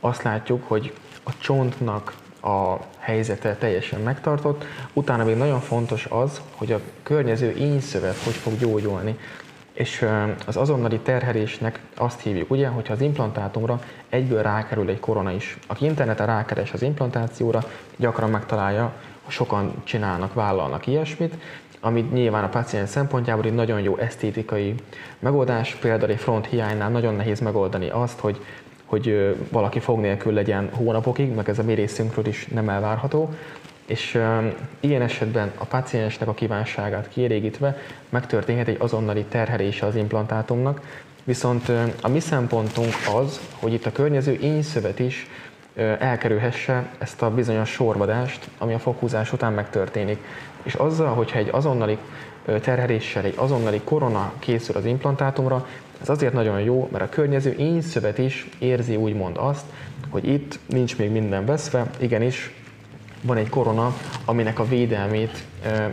azt 0.00 0.22
látjuk, 0.22 0.68
hogy 0.68 0.92
a 1.22 1.30
csontnak 1.38 2.14
a 2.46 2.80
helyzete 2.98 3.54
teljesen 3.54 4.00
megtartott. 4.00 4.64
Utána 4.92 5.24
még 5.24 5.36
nagyon 5.36 5.60
fontos 5.60 6.06
az, 6.10 6.40
hogy 6.56 6.72
a 6.72 6.80
környező 7.02 7.54
ényszövet 7.56 8.22
hogy 8.24 8.32
fog 8.32 8.58
gyógyulni. 8.58 9.18
És 9.72 10.06
az 10.46 10.56
azonnali 10.56 10.98
terhelésnek 10.98 11.80
azt 11.96 12.20
hívjuk, 12.20 12.50
ugye, 12.50 12.68
hogyha 12.68 12.92
az 12.92 13.00
implantátumra 13.00 13.80
egyből 14.08 14.42
rákerül 14.42 14.88
egy 14.88 15.00
korona 15.00 15.30
is. 15.30 15.58
Aki 15.66 15.84
interneten 15.84 16.26
rákeres 16.26 16.72
az 16.72 16.82
implantációra, 16.82 17.60
gyakran 17.96 18.30
megtalálja, 18.30 18.92
sokan 19.26 19.74
csinálnak, 19.84 20.34
vállalnak 20.34 20.86
ilyesmit, 20.86 21.34
ami 21.80 22.00
nyilván 22.12 22.44
a 22.44 22.48
paciens 22.48 22.90
szempontjából 22.90 23.44
egy 23.44 23.54
nagyon 23.54 23.80
jó 23.80 23.96
esztétikai 23.96 24.74
megoldás, 25.18 25.74
például 25.74 26.10
egy 26.10 26.20
front 26.20 26.46
hiánynál 26.46 26.90
nagyon 26.90 27.14
nehéz 27.14 27.40
megoldani 27.40 27.88
azt, 27.90 28.18
hogy 28.20 28.40
hogy 28.86 29.36
valaki 29.50 29.78
fog 29.78 30.00
nélkül 30.00 30.32
legyen 30.32 30.68
hónapokig, 30.72 31.34
meg 31.34 31.48
ez 31.48 31.58
a 31.58 31.62
mi 31.62 31.74
részünkről 31.74 32.26
is 32.26 32.46
nem 32.46 32.68
elvárható, 32.68 33.30
és 33.86 34.20
ilyen 34.80 35.02
esetben 35.02 35.52
a 35.58 35.64
paciensnek 35.64 36.28
a 36.28 36.34
kívánságát 36.34 37.08
kielégítve 37.08 37.78
megtörténhet 38.08 38.68
egy 38.68 38.76
azonnali 38.80 39.24
terhelése 39.24 39.86
az 39.86 39.94
implantátumnak, 39.94 40.80
viszont 41.24 41.68
a 42.02 42.08
mi 42.08 42.20
szempontunk 42.20 42.92
az, 43.14 43.40
hogy 43.58 43.72
itt 43.72 43.86
a 43.86 43.92
környező 43.92 44.38
ényszövet 44.40 44.98
is 44.98 45.26
elkerülhesse 45.98 46.88
ezt 46.98 47.22
a 47.22 47.30
bizonyos 47.30 47.70
sorvadást, 47.70 48.48
ami 48.58 48.74
a 48.74 48.78
foghúzás 48.78 49.32
után 49.32 49.52
megtörténik. 49.52 50.18
És 50.62 50.74
azzal, 50.74 51.14
hogyha 51.14 51.38
egy 51.38 51.48
azonnali 51.50 51.98
terheléssel, 52.60 53.24
egy 53.24 53.34
azonnali 53.36 53.80
korona 53.84 54.32
készül 54.38 54.76
az 54.76 54.84
implantátumra, 54.84 55.66
ez 56.00 56.08
azért 56.08 56.32
nagyon 56.32 56.60
jó, 56.60 56.88
mert 56.92 57.04
a 57.04 57.08
környező 57.08 57.54
ényszövet 57.58 58.18
is 58.18 58.48
érzi 58.58 58.96
úgymond 58.96 59.36
azt, 59.36 59.64
hogy 60.10 60.28
itt 60.28 60.58
nincs 60.66 60.98
még 60.98 61.10
minden 61.10 61.44
veszve, 61.44 61.90
igenis 61.98 62.54
van 63.22 63.36
egy 63.36 63.48
korona, 63.48 63.96
aminek 64.24 64.58
a 64.58 64.64
védelmét 64.64 65.44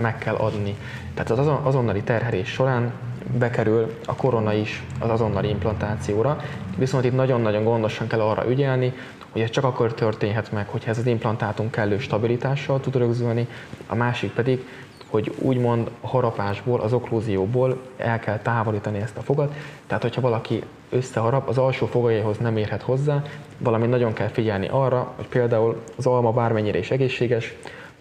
meg 0.01 0.17
kell 0.17 0.35
adni. 0.35 0.75
Tehát 1.13 1.29
az 1.29 1.47
azonnali 1.63 2.01
terhelés 2.01 2.49
során 2.49 2.91
bekerül 3.37 3.99
a 4.05 4.15
korona 4.15 4.53
is 4.53 4.83
az 4.99 5.09
azonnali 5.09 5.49
implantációra, 5.49 6.41
viszont 6.77 7.05
itt 7.05 7.15
nagyon-nagyon 7.15 7.63
gondosan 7.63 8.07
kell 8.07 8.21
arra 8.21 8.49
ügyelni, 8.49 8.93
hogy 9.31 9.41
ez 9.41 9.49
csak 9.49 9.63
akkor 9.63 9.93
történhet 9.93 10.51
meg, 10.51 10.67
hogyha 10.67 10.89
ez 10.89 10.97
az 10.97 11.05
implantátum 11.05 11.69
kellő 11.69 11.97
stabilitással 11.97 12.79
tud 12.79 12.95
rögzülni, 12.95 13.47
a 13.87 13.95
másik 13.95 14.31
pedig, 14.31 14.67
hogy 15.13 15.31
úgymond 15.37 15.89
harapásból, 16.01 16.79
az 16.79 16.93
oklúzióból 16.93 17.81
el 17.97 18.19
kell 18.19 18.39
távolítani 18.39 18.97
ezt 18.97 19.17
a 19.17 19.21
fogat. 19.21 19.53
Tehát, 19.87 20.03
hogyha 20.03 20.21
valaki 20.21 20.63
összeharap, 20.89 21.47
az 21.47 21.57
alsó 21.57 21.85
fogaihoz 21.85 22.37
nem 22.37 22.57
érhet 22.57 22.81
hozzá, 22.81 23.21
valami 23.57 23.87
nagyon 23.87 24.13
kell 24.13 24.27
figyelni 24.27 24.67
arra, 24.71 25.13
hogy 25.15 25.27
például 25.27 25.81
az 25.95 26.05
alma 26.05 26.31
bármennyire 26.31 26.77
is 26.77 26.91
egészséges, 26.91 27.53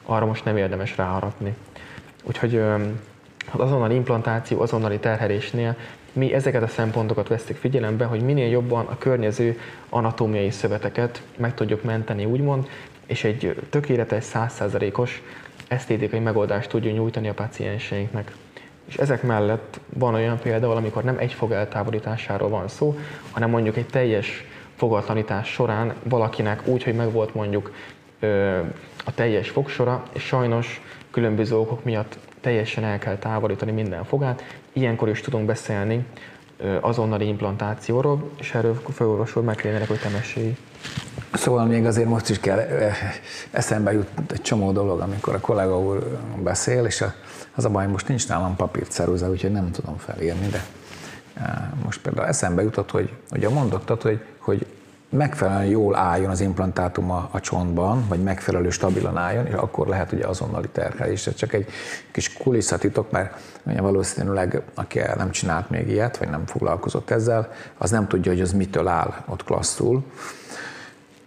arra 0.07 0.27
most 0.27 0.45
nem 0.45 0.57
érdemes 0.57 0.97
ráharapni. 0.97 1.55
Úgyhogy 2.25 2.57
az 3.51 3.61
azonnali 3.61 3.95
implantáció, 3.95 4.61
azonnali 4.61 4.99
terhelésnél 4.99 5.77
mi 6.13 6.35
ezeket 6.35 6.63
a 6.63 6.67
szempontokat 6.67 7.29
veszük 7.29 7.57
figyelembe, 7.57 8.05
hogy 8.05 8.21
minél 8.21 8.49
jobban 8.49 8.87
a 8.87 8.99
környező 8.99 9.59
anatómiai 9.89 10.51
szöveteket 10.51 11.23
meg 11.37 11.55
tudjuk 11.55 11.83
menteni, 11.83 12.25
úgymond, 12.25 12.69
és 13.07 13.25
egy 13.25 13.57
tökéletes, 13.71 14.25
százszázalékos 14.25 15.23
esztétikai 15.73 16.21
megoldást 16.21 16.69
tudjon 16.69 16.95
nyújtani 16.95 17.29
a 17.29 17.35
pacienseinknek. 17.35 18.33
És 18.85 18.97
ezek 18.97 19.23
mellett 19.23 19.81
van 19.95 20.15
olyan 20.15 20.39
például, 20.39 20.77
amikor 20.77 21.05
nem 21.05 21.19
egy 21.19 21.33
fog 21.33 21.53
eltávolításáról 21.53 22.49
van 22.49 22.69
szó, 22.69 22.99
hanem 23.31 23.51
mondjuk 23.51 23.77
egy 23.77 23.87
teljes 23.87 24.45
fogatlanítás 24.77 25.49
során 25.49 25.95
valakinek 26.03 26.67
úgy, 26.67 26.83
hogy 26.83 26.95
megvolt 26.95 27.35
mondjuk 27.35 27.73
a 29.05 29.15
teljes 29.15 29.51
fogsora, 29.51 30.03
és 30.13 30.23
sajnos 30.23 30.81
különböző 31.11 31.57
okok 31.57 31.85
miatt 31.85 32.19
teljesen 32.41 32.85
el 32.85 32.99
kell 32.99 33.17
távolítani 33.17 33.73
minden 33.73 34.05
fogát. 34.05 34.43
Ilyenkor 34.73 35.09
is 35.09 35.21
tudunk 35.21 35.47
beszélni 35.47 36.07
azonnali 36.81 37.27
implantációról, 37.27 38.31
és 38.39 38.55
erről 38.55 38.75
főorvosról 38.95 39.45
megkérdenek, 39.45 39.89
hogy 39.89 39.99
temesséi. 39.99 40.57
Szóval 41.33 41.67
még 41.67 41.87
azért 41.87 42.09
most 42.09 42.29
is 42.29 42.41
kell, 42.41 42.59
eszembe 43.51 43.93
jut 43.93 44.09
egy 44.33 44.43
csomó 44.43 44.73
dolog, 44.73 45.01
amikor 45.01 45.35
a 45.35 45.41
kollega 45.41 45.79
úr 45.79 46.19
beszél, 46.43 46.85
és 46.85 47.05
az 47.55 47.65
a 47.65 47.69
baj, 47.69 47.87
most 47.87 48.09
nincs 48.09 48.29
nálam 48.29 48.57
papírt 48.57 48.91
ceruza, 48.91 49.31
úgyhogy 49.31 49.53
nem 49.53 49.71
tudom 49.71 49.97
felírni, 49.97 50.47
de 50.47 50.65
most 51.85 52.01
például 52.01 52.27
eszembe 52.27 52.63
jutott, 52.63 52.91
hogy 52.91 53.13
ugye 53.31 53.49
mondottad, 53.49 54.03
hogy, 54.03 54.25
hogy 54.39 54.67
megfelelően 55.09 55.65
jól 55.65 55.97
álljon 55.97 56.31
az 56.31 56.41
implantátum 56.41 57.11
a, 57.11 57.29
a 57.31 57.41
csontban, 57.41 58.05
vagy 58.09 58.23
megfelelő 58.23 58.71
stabilan 58.71 59.17
álljon, 59.17 59.47
és 59.47 59.53
akkor 59.53 59.87
lehet 59.87 60.13
ugye 60.13 60.27
azonnali 60.27 60.69
terhelés. 60.69 61.27
Ez 61.27 61.35
csak 61.35 61.53
egy 61.53 61.69
kis 62.13 62.33
kulisszatitok, 62.33 63.11
mert 63.11 63.41
ugye 63.67 63.81
valószínűleg 63.81 64.63
aki 64.75 65.01
nem 65.17 65.31
csinált 65.31 65.71
még 65.71 65.89
ilyet, 65.89 66.17
vagy 66.17 66.29
nem 66.29 66.47
foglalkozott 66.47 67.11
ezzel, 67.11 67.53
az 67.79 67.91
nem 67.91 68.09
tudja, 68.09 68.33
hogy 68.33 68.41
az 68.41 68.53
mitől 68.53 68.89
áll 68.89 69.15
ott 69.29 69.45
klasszul 69.45 70.05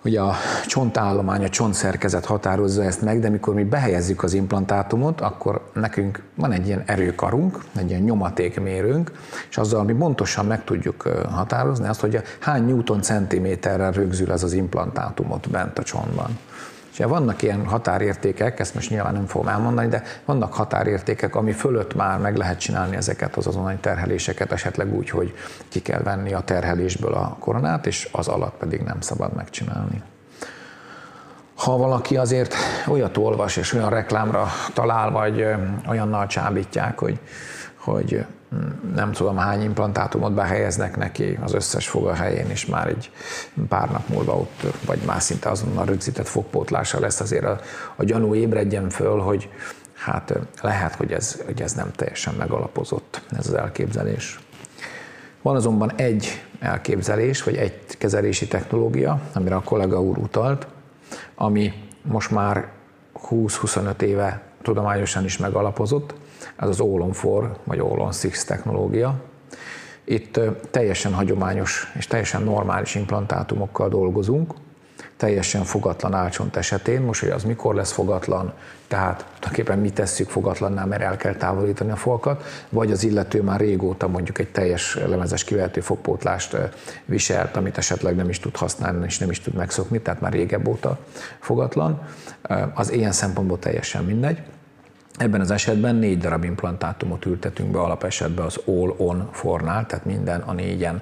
Ugye 0.05 0.21
a 0.21 0.33
csontállomány, 0.67 1.43
a 1.43 1.49
csontszerkezet 1.49 2.25
határozza 2.25 2.83
ezt 2.83 3.01
meg, 3.01 3.19
de 3.19 3.29
mikor 3.29 3.53
mi 3.53 3.63
behelyezzük 3.63 4.23
az 4.23 4.33
implantátumot, 4.33 5.21
akkor 5.21 5.69
nekünk 5.73 6.21
van 6.35 6.51
egy 6.51 6.67
ilyen 6.67 6.83
erőkarunk, 6.85 7.63
egy 7.77 7.89
ilyen 7.89 8.01
nyomatékmérőnk, 8.01 9.11
és 9.49 9.57
azzal 9.57 9.83
mi 9.83 9.93
pontosan 9.93 10.45
meg 10.45 10.63
tudjuk 10.63 11.01
határozni 11.31 11.87
azt, 11.87 11.99
hogy 11.99 12.21
hány 12.39 12.65
newton 12.65 13.01
centiméterrel 13.01 13.91
rögzül 13.91 14.31
ez 14.31 14.43
az 14.43 14.53
implantátumot 14.53 15.49
bent 15.49 15.79
a 15.79 15.83
csontban. 15.83 16.37
És 16.97 17.05
vannak 17.05 17.41
ilyen 17.41 17.65
határértékek, 17.65 18.59
ezt 18.59 18.73
most 18.73 18.89
nyilván 18.89 19.13
nem 19.13 19.25
fogom 19.25 19.47
elmondani, 19.47 19.87
de 19.87 20.03
vannak 20.25 20.53
határértékek, 20.53 21.35
ami 21.35 21.51
fölött 21.51 21.95
már 21.95 22.19
meg 22.19 22.35
lehet 22.37 22.59
csinálni 22.59 22.95
ezeket 22.95 23.35
az 23.35 23.47
azonnali 23.47 23.75
terheléseket, 23.75 24.51
esetleg 24.51 24.93
úgy, 24.93 25.09
hogy 25.09 25.35
ki 25.69 25.81
kell 25.81 26.01
venni 26.01 26.33
a 26.33 26.39
terhelésből 26.39 27.13
a 27.13 27.35
koronát, 27.39 27.85
és 27.85 28.09
az 28.11 28.27
alatt 28.27 28.57
pedig 28.57 28.81
nem 28.81 29.01
szabad 29.01 29.33
megcsinálni. 29.33 30.01
ha 31.55 31.77
valaki 31.77 32.17
azért 32.17 32.55
olyat 32.87 33.17
olvas 33.17 33.57
és 33.57 33.73
olyan 33.73 33.89
reklámra 33.89 34.47
talál, 34.73 35.11
vagy 35.11 35.45
olyannal 35.87 36.27
csábítják, 36.27 36.99
hogy, 36.99 37.19
hogy 37.75 38.25
nem 38.95 39.11
tudom 39.11 39.37
hány 39.37 39.61
implantátumot 39.61 40.33
behelyeznek 40.33 40.97
neki 40.97 41.39
az 41.43 41.53
összes 41.53 41.87
foga 41.87 42.13
helyén, 42.13 42.49
és 42.49 42.65
már 42.65 42.87
egy 42.87 43.11
pár 43.67 43.91
nap 43.91 44.07
múlva 44.07 44.35
ott, 44.35 44.61
vagy 44.85 44.99
már 45.05 45.21
szinte 45.21 45.49
azonnal 45.49 45.85
rögzített 45.85 46.27
fogpótlása 46.27 46.99
lesz, 46.99 47.19
azért 47.19 47.45
a, 47.45 47.59
a 47.95 48.03
gyanú 48.03 48.35
ébredjen 48.35 48.89
föl, 48.89 49.19
hogy 49.19 49.49
hát 49.93 50.33
lehet, 50.61 50.95
hogy 50.95 51.11
ez, 51.11 51.41
hogy 51.45 51.61
ez 51.61 51.73
nem 51.73 51.91
teljesen 51.91 52.33
megalapozott, 52.33 53.21
ez 53.37 53.47
az 53.47 53.53
elképzelés. 53.53 54.39
Van 55.41 55.55
azonban 55.55 55.91
egy 55.95 56.43
elképzelés, 56.59 57.43
vagy 57.43 57.55
egy 57.55 57.79
kezelési 57.97 58.47
technológia, 58.47 59.19
amire 59.33 59.55
a 59.55 59.61
kollega 59.61 60.01
úr 60.01 60.17
utalt, 60.17 60.67
ami 61.35 61.73
most 62.01 62.31
már 62.31 62.67
20-25 63.29 64.01
éve 64.01 64.41
tudományosan 64.61 65.23
is 65.23 65.37
megalapozott, 65.37 66.13
ez 66.55 66.67
az 66.69 66.79
All 66.79 67.01
on 67.01 67.13
4 67.23 67.49
vagy 67.63 67.79
All 67.79 67.99
on 67.99 68.05
6 68.05 68.45
technológia. 68.47 69.15
Itt 70.03 70.39
teljesen 70.71 71.13
hagyományos 71.13 71.91
és 71.97 72.07
teljesen 72.07 72.43
normális 72.43 72.95
implantátumokkal 72.95 73.89
dolgozunk, 73.89 74.53
teljesen 75.17 75.63
fogatlan 75.63 76.13
álcsont 76.13 76.55
esetén. 76.55 77.01
Most, 77.01 77.21
hogy 77.21 77.29
az 77.29 77.43
mikor 77.43 77.75
lesz 77.75 77.91
fogatlan, 77.91 78.53
tehát 78.87 79.25
tulajdonképpen 79.39 79.79
mi 79.79 79.89
tesszük 79.89 80.29
fogatlannál, 80.29 80.85
mert 80.85 81.01
el 81.01 81.17
kell 81.17 81.35
távolítani 81.35 81.91
a 81.91 81.95
folkat, 81.95 82.43
vagy 82.69 82.91
az 82.91 83.03
illető 83.03 83.41
már 83.41 83.59
régóta 83.59 84.07
mondjuk 84.07 84.39
egy 84.39 84.51
teljes 84.51 84.97
lemezes 85.07 85.43
kivehető 85.43 85.81
fogpótlást 85.81 86.57
viselt, 87.05 87.55
amit 87.55 87.77
esetleg 87.77 88.15
nem 88.15 88.29
is 88.29 88.39
tud 88.39 88.55
használni, 88.55 89.05
és 89.05 89.17
nem 89.17 89.29
is 89.29 89.41
tud 89.41 89.53
megszokni, 89.53 90.01
tehát 90.01 90.21
már 90.21 90.31
régebb 90.31 90.67
óta 90.67 90.97
fogatlan. 91.39 92.01
Az 92.73 92.91
ilyen 92.91 93.11
szempontból 93.11 93.59
teljesen 93.59 94.03
mindegy. 94.03 94.41
Ebben 95.17 95.41
az 95.41 95.51
esetben 95.51 95.95
négy 95.95 96.17
darab 96.17 96.43
implantátumot 96.43 97.25
ültetünk 97.25 97.71
be 97.71 97.79
alapesetben 97.79 98.45
az 98.45 98.59
all-on 98.65 99.29
fornál, 99.31 99.85
tehát 99.85 100.05
minden 100.05 100.41
a 100.41 100.53
négyen 100.53 101.01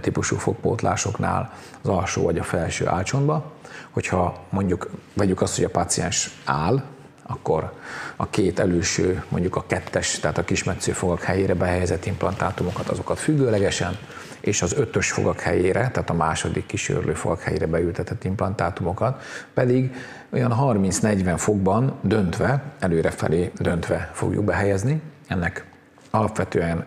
típusú 0.00 0.36
fogpótlásoknál 0.36 1.52
az 1.82 1.88
alsó 1.88 2.22
vagy 2.22 2.38
a 2.38 2.42
felső 2.42 2.86
álcsontba. 2.86 3.52
Hogyha 3.90 4.44
mondjuk 4.50 4.90
vegyük 5.14 5.40
azt, 5.40 5.56
hogy 5.56 5.64
a 5.64 5.68
paciens 5.68 6.30
áll, 6.44 6.82
akkor 7.26 7.72
a 8.16 8.30
két 8.30 8.58
előső, 8.58 9.24
mondjuk 9.28 9.56
a 9.56 9.64
kettes, 9.66 10.18
tehát 10.20 10.38
a 10.38 10.44
kismetsző 10.44 10.92
fogak 10.92 11.22
helyére 11.22 11.54
behelyezett 11.54 12.06
implantátumokat, 12.06 12.88
azokat 12.88 13.18
függőlegesen, 13.18 13.98
és 14.40 14.62
az 14.62 14.72
ötös 14.72 15.10
fogak 15.10 15.40
helyére, 15.40 15.90
tehát 15.90 16.10
a 16.10 16.14
második 16.14 16.66
kísérlő 16.66 17.14
fogak 17.14 17.40
helyére 17.40 17.66
beültetett 17.66 18.24
implantátumokat, 18.24 19.22
pedig 19.54 19.94
olyan 20.30 20.54
30-40 20.60 21.34
fokban 21.36 21.98
döntve, 22.00 22.62
előrefelé 22.78 23.52
döntve 23.58 24.10
fogjuk 24.12 24.44
behelyezni. 24.44 25.00
Ennek 25.28 25.64
alapvetően 26.10 26.84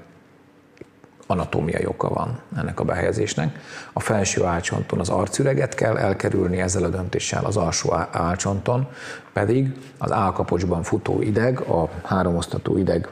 anatómiai 1.27 1.85
oka 1.85 2.09
van 2.09 2.39
ennek 2.57 2.79
a 2.79 2.83
behelyezésnek. 2.83 3.59
A 3.93 3.99
felső 3.99 4.43
álcsonton 4.43 4.99
az 4.99 5.09
arcüreget 5.09 5.75
kell 5.75 5.97
elkerülni 5.97 6.61
ezzel 6.61 6.83
a 6.83 6.89
döntéssel, 6.89 7.45
az 7.45 7.57
alsó 7.57 7.93
álcsonton 8.11 8.87
pedig 9.33 9.75
az 9.97 10.11
álkapocsban 10.11 10.83
futó 10.83 11.21
ideg, 11.21 11.59
a 11.59 11.89
háromosztató 12.03 12.77
ideg 12.77 13.07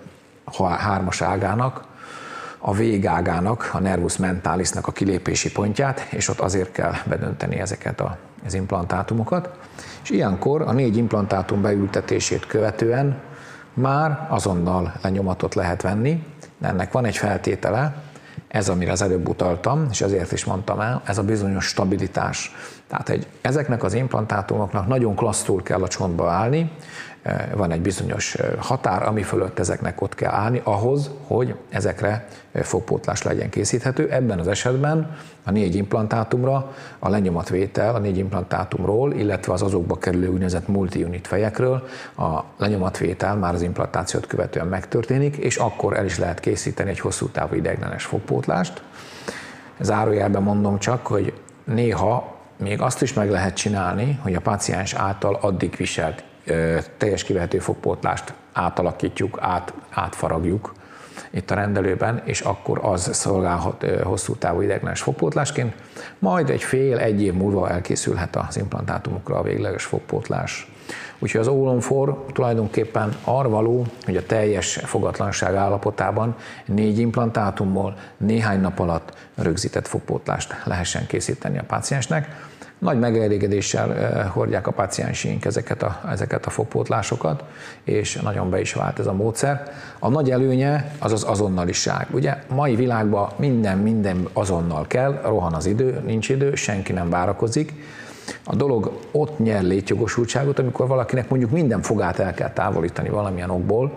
hármas 0.77 1.21
ágának, 1.21 1.83
a 2.59 2.73
végágának, 2.73 3.69
a 3.73 3.79
nervus 3.79 4.17
mentalisnak 4.17 4.87
a 4.87 4.91
kilépési 4.91 5.51
pontját, 5.51 6.07
és 6.09 6.29
ott 6.29 6.39
azért 6.39 6.71
kell 6.71 6.93
bedönteni 7.05 7.59
ezeket 7.59 8.01
a, 8.01 8.17
az 8.45 8.53
implantátumokat. 8.53 9.49
És 10.03 10.09
ilyenkor 10.09 10.61
a 10.61 10.71
négy 10.71 10.97
implantátum 10.97 11.61
beültetését 11.61 12.47
követően 12.47 13.17
már 13.73 14.27
azonnal 14.29 14.93
lenyomatot 15.01 15.55
lehet 15.55 15.81
venni, 15.81 16.23
ennek 16.61 16.91
van 16.91 17.05
egy 17.05 17.17
feltétele, 17.17 17.95
ez, 18.55 18.69
amire 18.69 18.91
az 18.91 19.01
előbb 19.01 19.29
utaltam, 19.29 19.87
és 19.91 20.01
ezért 20.01 20.31
is 20.31 20.45
mondtam 20.45 20.79
el, 20.79 21.01
ez 21.05 21.17
a 21.17 21.23
bizonyos 21.23 21.65
stabilitás. 21.65 22.55
Tehát 22.87 23.09
egy, 23.09 23.27
ezeknek 23.41 23.83
az 23.83 23.93
implantátumoknak 23.93 24.87
nagyon 24.87 25.15
klasszul 25.15 25.63
kell 25.63 25.83
a 25.83 25.87
csontba 25.87 26.29
állni, 26.29 26.71
van 27.55 27.71
egy 27.71 27.81
bizonyos 27.81 28.37
határ, 28.57 29.07
ami 29.07 29.23
fölött 29.23 29.59
ezeknek 29.59 30.01
ott 30.01 30.15
kell 30.15 30.31
állni 30.31 30.61
ahhoz, 30.63 31.09
hogy 31.27 31.55
ezekre 31.69 32.27
fogpótlás 32.53 33.23
legyen 33.23 33.49
készíthető. 33.49 34.09
Ebben 34.11 34.39
az 34.39 34.47
esetben 34.47 35.17
a 35.43 35.51
négy 35.51 35.75
implantátumra 35.75 36.73
a 36.99 37.09
lenyomatvétel 37.09 37.95
a 37.95 37.99
négy 37.99 38.17
implantátumról, 38.17 39.13
illetve 39.13 39.53
az 39.53 39.61
azokba 39.61 39.97
kerülő 39.97 40.27
úgynevezett 40.27 40.67
multi-unit 40.67 41.27
fejekről 41.27 41.87
a 42.17 42.39
lenyomatvétel 42.57 43.35
már 43.35 43.53
az 43.53 43.61
implantációt 43.61 44.27
követően 44.27 44.67
megtörténik, 44.67 45.35
és 45.35 45.57
akkor 45.57 45.97
el 45.97 46.05
is 46.05 46.19
lehet 46.19 46.39
készíteni 46.39 46.89
egy 46.89 46.99
hosszú 46.99 47.27
távú 47.27 47.55
ideiglenes 47.55 48.05
fogpótlást. 48.05 48.81
Zárójelben 49.79 50.43
mondom 50.43 50.79
csak, 50.79 51.07
hogy 51.07 51.33
néha 51.63 52.33
még 52.57 52.81
azt 52.81 53.01
is 53.01 53.13
meg 53.13 53.29
lehet 53.29 53.55
csinálni, 53.55 54.19
hogy 54.21 54.35
a 54.35 54.41
paciens 54.41 54.93
által 54.93 55.37
addig 55.41 55.75
viselt 55.75 56.23
teljes 56.97 57.23
kivehető 57.23 57.59
fogpótlást 57.59 58.33
átalakítjuk, 58.53 59.37
át, 59.41 59.73
átfaragjuk 59.89 60.73
itt 61.29 61.51
a 61.51 61.55
rendelőben, 61.55 62.21
és 62.25 62.41
akkor 62.41 62.79
az 62.81 63.09
szolgálhat 63.13 63.85
hosszú 64.03 64.35
távú 64.35 64.61
ideiglenes 64.61 65.01
fogpótlásként, 65.01 65.73
majd 66.19 66.49
egy 66.49 66.63
fél, 66.63 66.97
egy 66.97 67.21
év 67.21 67.33
múlva 67.33 67.69
elkészülhet 67.69 68.35
az 68.35 68.57
implantátumokra 68.57 69.37
a 69.37 69.41
végleges 69.41 69.83
fogpótlás. 69.83 70.69
Úgyhogy 71.19 71.41
az 71.41 71.47
ólomfor 71.47 72.25
tulajdonképpen 72.33 73.15
arra 73.23 73.49
való, 73.49 73.85
hogy 74.05 74.17
a 74.17 74.25
teljes 74.25 74.73
fogatlanság 74.83 75.55
állapotában 75.55 76.35
négy 76.65 76.99
implantátumból 76.99 77.97
néhány 78.17 78.61
nap 78.61 78.79
alatt 78.79 79.17
rögzített 79.35 79.87
fogpótlást 79.87 80.55
lehessen 80.63 81.07
készíteni 81.07 81.57
a 81.57 81.63
páciensnek 81.67 82.27
nagy 82.79 82.99
megelégedéssel 82.99 83.93
eh, 83.93 84.29
hordják 84.29 84.67
a 84.67 84.71
pacienseink 84.71 85.45
ezeket 85.45 85.83
a, 85.83 86.01
ezeket 86.11 86.45
a 86.45 86.49
fogpótlásokat, 86.49 87.43
és 87.83 88.15
nagyon 88.15 88.49
be 88.49 88.59
is 88.59 88.73
vált 88.73 88.99
ez 88.99 89.07
a 89.07 89.13
módszer. 89.13 89.71
A 89.99 90.09
nagy 90.09 90.31
előnye 90.31 90.91
az 90.99 91.11
az 91.11 91.23
azonnaliság. 91.23 92.07
Ugye 92.11 92.43
mai 92.49 92.75
világban 92.75 93.29
minden, 93.35 93.77
minden 93.77 94.27
azonnal 94.33 94.87
kell, 94.87 95.21
rohan 95.23 95.53
az 95.53 95.65
idő, 95.65 96.01
nincs 96.05 96.29
idő, 96.29 96.55
senki 96.55 96.91
nem 96.91 97.09
várakozik. 97.09 97.73
A 98.43 98.55
dolog 98.55 98.99
ott 99.11 99.39
nyer 99.39 99.63
létjogosultságot, 99.63 100.59
amikor 100.59 100.87
valakinek 100.87 101.29
mondjuk 101.29 101.51
minden 101.51 101.81
fogát 101.81 102.19
el 102.19 102.33
kell 102.33 102.51
távolítani 102.51 103.09
valamilyen 103.09 103.49
okból, 103.49 103.91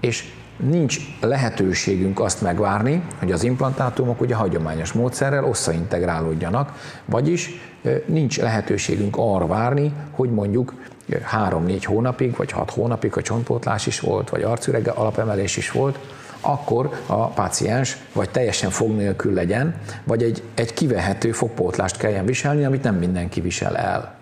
és 0.00 0.32
nincs 0.56 0.98
lehetőségünk 1.20 2.20
azt 2.20 2.42
megvárni, 2.42 3.02
hogy 3.18 3.32
az 3.32 3.44
implantátumok 3.44 4.20
ugye 4.20 4.34
hagyományos 4.34 4.92
módszerrel 4.92 5.44
összaintegrálódjanak, 5.44 6.72
vagyis 7.04 7.73
nincs 8.06 8.40
lehetőségünk 8.40 9.16
arra 9.18 9.46
várni, 9.46 9.92
hogy 10.10 10.30
mondjuk 10.30 10.74
3-4 11.10 11.82
hónapig, 11.84 12.36
vagy 12.36 12.50
6 12.50 12.70
hónapig 12.70 13.16
a 13.16 13.22
csontpótlás 13.22 13.86
is 13.86 14.00
volt, 14.00 14.30
vagy 14.30 14.42
arcürege 14.42 14.90
alapemelés 14.90 15.56
is 15.56 15.70
volt, 15.70 15.98
akkor 16.40 16.90
a 17.06 17.26
páciens 17.26 17.96
vagy 18.12 18.30
teljesen 18.30 18.70
fog 18.70 18.90
nélkül 18.90 19.32
legyen, 19.32 19.74
vagy 20.04 20.22
egy, 20.22 20.42
egy 20.54 20.74
kivehető 20.74 21.32
fogpótlást 21.32 21.96
kelljen 21.96 22.24
viselni, 22.24 22.64
amit 22.64 22.82
nem 22.82 22.94
mindenki 22.94 23.40
visel 23.40 23.76
el. 23.76 24.14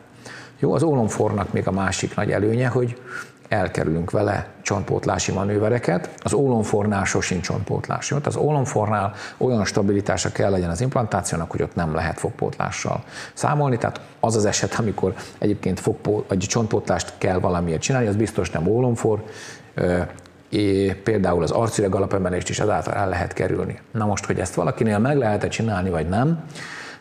Jó, 0.59 0.75
az 0.75 0.83
ólomfornak 0.83 1.53
még 1.53 1.67
a 1.67 1.73
másik 1.73 2.15
nagy 2.15 2.31
előnye, 2.31 2.69
hogy 2.69 2.97
elkerülünk 3.53 4.11
vele 4.11 4.47
csontpótlási 4.63 5.33
manővereket. 5.33 6.11
Az 6.19 6.33
ólomfornál 6.33 7.05
sosincs 7.05 7.45
csontpótlás. 7.45 8.11
Jó? 8.11 8.17
Az 8.25 8.37
ólomfornál 8.37 9.13
olyan 9.37 9.65
stabilitása 9.65 10.33
kell 10.33 10.51
legyen 10.51 10.71
az 10.71 10.81
implantációnak, 10.81 11.51
hogy 11.51 11.63
ott 11.63 11.75
nem 11.75 11.95
lehet 11.95 12.19
fogpótlással 12.19 13.03
számolni. 13.35 13.79
Tehát 13.79 14.01
az 14.21 14.37
az 14.37 14.45
eset, 14.45 14.75
amikor 14.75 15.15
egyébként 15.39 15.81
fogpó, 15.81 16.25
vagy 16.29 16.39
csontpótlást 16.39 17.13
kell 17.19 17.39
valamiért 17.39 17.81
csinálni, 17.81 18.07
az 18.09 18.17
biztos 18.17 18.51
nem 18.51 18.67
ólomfor, 18.67 19.25
és 20.51 20.95
például 21.05 21.43
az 21.43 21.51
arcüreg 21.51 21.95
alapemelést 21.95 22.49
is 22.49 22.61
ezáltal 22.61 22.95
el 22.95 23.09
lehet 23.09 23.33
kerülni. 23.33 23.81
Na 23.91 24.07
most, 24.07 24.25
hogy 24.27 24.39
ezt 24.39 24.55
valakinél 24.55 24.99
meg 24.99 25.17
lehet-e 25.17 25.49
csinálni, 25.49 25.91
vagy 25.91 26.09
nem, 26.09 26.45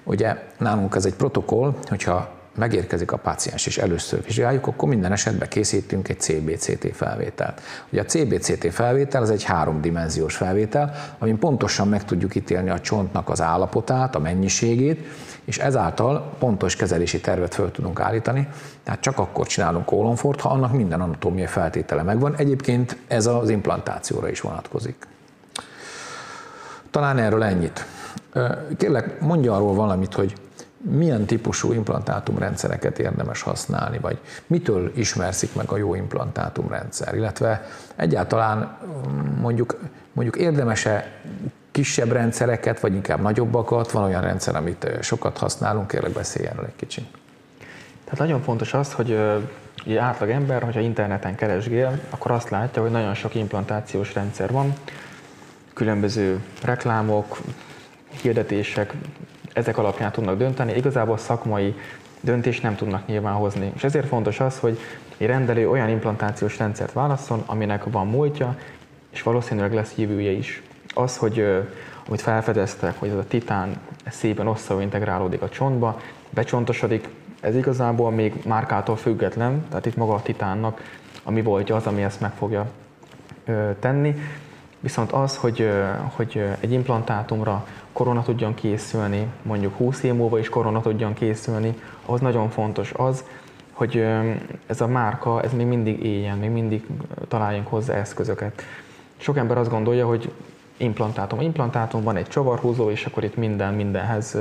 ugye 0.04 0.38
nálunk 0.58 0.96
ez 0.96 1.06
egy 1.06 1.16
protokoll, 1.16 1.74
hogyha 1.88 2.30
megérkezik 2.56 3.12
a 3.12 3.18
páciens 3.18 3.66
és 3.66 3.78
először 3.78 4.24
vizsgáljuk, 4.24 4.68
akkor 4.68 4.90
minden 4.90 5.12
esetben 5.12 5.48
készítünk 5.48 6.10
egy 6.10 6.20
CBCT 6.20 6.96
felvételt. 6.96 7.62
Ugye 7.90 8.02
a 8.02 8.06
CBCT 8.06 8.74
felvétel 8.74 9.22
az 9.22 9.30
egy 9.30 9.44
háromdimenziós 9.44 10.36
felvétel, 10.36 10.94
amin 11.20 11.40
pontosan 11.40 11.88
meg 11.88 12.06
tudjuk 12.06 12.36
ítélni 12.36 12.70
a 12.70 12.80
csontnak 12.80 13.30
az 13.30 13.42
állapotát, 13.42 14.16
a 14.16 14.20
mennyiségét, 14.20 15.06
és 15.46 15.58
ezáltal 15.58 16.34
pontos 16.40 16.76
kezelési 16.76 17.22
tervet 17.22 17.54
föl 17.54 17.72
tudunk 17.72 18.00
állítani. 18.00 18.48
Tehát 18.84 19.02
csak 19.02 19.18
akkor 19.18 19.48
csinálunk 19.48 19.86
kólonfort, 19.86 20.42
ha 20.42 20.50
annak 20.50 20.74
minden 20.74 21.02
anatómiai 21.02 21.48
feltétele 21.48 22.04
megvan. 22.04 22.36
Egyébként 22.36 22.98
ez 23.08 23.26
az 23.26 23.50
implantációra 23.50 24.30
is 24.30 24.42
vonatkozik. 24.42 25.08
Talán 26.92 27.18
erről 27.18 27.44
ennyit. 27.44 27.86
Kérlek, 28.78 29.20
mondja 29.20 29.56
arról 29.56 29.74
valamit, 29.74 30.14
hogy 30.14 30.34
milyen 30.82 31.26
típusú 31.26 31.74
implantátumrendszereket 31.74 33.00
érdemes 33.00 33.42
használni, 33.42 33.98
vagy 33.98 34.20
mitől 34.48 34.92
ismerszik 34.96 35.56
meg 35.56 35.72
a 35.72 35.78
jó 35.78 35.96
implantátumrendszer, 35.96 37.16
illetve 37.16 37.68
egyáltalán 37.96 38.78
mondjuk, 39.42 39.80
mondjuk 40.14 40.38
érdemese 40.38 41.12
kisebb 41.72 42.12
rendszereket, 42.12 42.80
vagy 42.80 42.94
inkább 42.94 43.22
nagyobbakat, 43.22 43.92
van 43.92 44.04
olyan 44.04 44.22
rendszer, 44.22 44.56
amit 44.56 44.88
sokat 45.02 45.38
használunk, 45.38 45.88
kérlek 45.88 46.12
beszélj 46.12 46.48
erről 46.48 46.66
egy 46.66 46.76
kicsit. 46.76 47.06
Tehát 48.04 48.20
nagyon 48.20 48.42
fontos 48.42 48.74
az, 48.74 48.94
hogy 48.94 49.20
egy 49.86 49.96
átlag 49.96 50.30
ember, 50.30 50.64
hogyha 50.64 50.80
interneten 50.80 51.36
keresgél, 51.36 52.00
akkor 52.10 52.32
azt 52.32 52.50
látja, 52.50 52.82
hogy 52.82 52.92
nagyon 52.92 53.14
sok 53.14 53.36
implantációs 53.36 54.14
rendszer 54.14 54.52
van, 54.52 54.74
különböző 55.74 56.44
reklámok, 56.64 57.38
hirdetések, 58.22 58.94
ezek 59.54 59.78
alapján 59.78 60.12
tudnak 60.12 60.38
dönteni, 60.38 60.74
igazából 60.74 61.18
szakmai 61.18 61.76
döntést 62.22 62.64
nem 62.64 62.76
tudnak 62.76 63.08
nyilván 63.08 63.34
hozni. 63.34 63.72
És 63.76 63.84
ezért 63.84 64.08
fontos 64.08 64.40
az, 64.40 64.60
hogy 64.60 64.80
egy 65.18 65.28
rendelő 65.28 65.70
olyan 65.70 65.90
implantációs 65.90 66.58
rendszert 66.58 66.94
válaszol, 66.94 67.44
aminek 67.46 67.84
van 67.84 68.08
múltja, 68.08 68.56
és 69.10 69.22
valószínűleg 69.22 69.74
lesz 69.74 69.94
jövője 69.96 70.32
is. 70.32 70.62
Az, 70.94 71.18
hogy 71.18 71.46
amit 72.08 72.22
felfedeztek, 72.22 73.00
hogy 73.00 73.10
ez 73.10 73.16
a 73.16 73.28
titán 73.28 73.78
szépen 74.10 74.56
integrálódik 74.80 75.42
a 75.42 75.50
csontba, 75.50 76.00
becsontosodik, 76.30 77.08
ez 77.42 77.56
igazából 77.56 78.12
még 78.12 78.34
márkától 78.46 78.96
független, 78.96 79.66
tehát 79.70 79.86
itt 79.86 79.96
maga 79.96 80.14
a 80.14 80.22
titánnak, 80.22 80.82
ami 81.24 81.42
voltja 81.42 81.76
az, 81.76 81.86
ami 81.86 82.04
ezt 82.04 82.20
meg 82.20 82.32
fogja 82.32 82.70
tenni. 83.80 84.16
Viszont 84.80 85.12
az, 85.12 85.38
hogy, 85.38 85.70
hogy 86.16 86.44
egy 86.60 86.72
implantátumra 86.72 87.66
korona 87.94 88.24
tudjon 88.24 88.54
készülni, 88.54 89.28
mondjuk 89.42 89.76
20 89.76 90.04
év 90.04 90.14
múlva 90.14 90.40
is 90.40 90.50
korona 90.50 90.82
tudjon 90.82 91.14
készülni, 91.14 91.78
ahhoz 92.06 92.22
nagyon 92.22 92.50
fontos 92.50 92.92
az, 92.96 93.24
hogy 93.72 94.06
ez 94.66 94.82
a 94.82 94.88
márka, 94.88 95.42
ez 95.42 95.54
még 95.54 95.66
mindig 95.66 96.04
éljen, 96.04 96.38
még 96.38 96.50
mindig 96.50 96.86
találjunk 97.28 97.68
hozzá 97.68 97.94
eszközöket. 97.94 98.62
Sok 99.18 99.38
ember 99.38 99.58
azt 99.58 99.70
gondolja, 99.70 100.08
hogy 100.08 100.32
implantátum. 100.78 101.42
Implantátum 101.42 102.04
van 102.04 102.16
egy 102.16 102.28
csavarhúzó, 102.28 102.90
és 102.90 103.06
akkor 103.06 103.24
itt 103.24 103.36
minden 103.36 103.74
mindenhez 103.74 104.38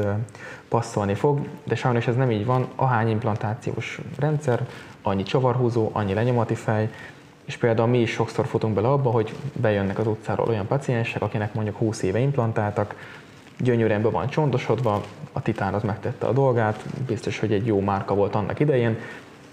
passzolni 0.68 1.14
fog, 1.14 1.46
de 1.64 1.74
sajnos 1.74 2.06
ez 2.06 2.16
nem 2.16 2.30
így 2.30 2.44
van. 2.44 2.66
Ahány 2.76 3.08
implantációs 3.08 4.00
rendszer, 4.18 4.66
annyi 5.02 5.22
csavarhúzó, 5.22 5.90
annyi 5.92 6.14
lenyomati 6.14 6.54
fej, 6.54 6.90
és 7.44 7.56
például 7.56 7.88
mi 7.88 8.00
is 8.00 8.10
sokszor 8.10 8.46
futunk 8.46 8.74
bele 8.74 8.88
abba, 8.88 9.10
hogy 9.10 9.34
bejönnek 9.52 9.98
az 9.98 10.06
utcáról 10.06 10.48
olyan 10.48 10.66
paciensek, 10.66 11.22
akinek 11.22 11.54
mondjuk 11.54 11.76
20 11.76 12.02
éve 12.02 12.18
implantáltak, 12.18 12.94
gyönyörűen 13.60 14.02
be 14.02 14.08
van 14.08 14.28
csontosodva, 14.28 15.02
a 15.32 15.42
titán 15.42 15.74
az 15.74 15.82
megtette 15.82 16.26
a 16.26 16.32
dolgát, 16.32 16.84
biztos, 17.06 17.38
hogy 17.38 17.52
egy 17.52 17.66
jó 17.66 17.80
márka 17.80 18.14
volt 18.14 18.34
annak 18.34 18.60
idején, 18.60 18.98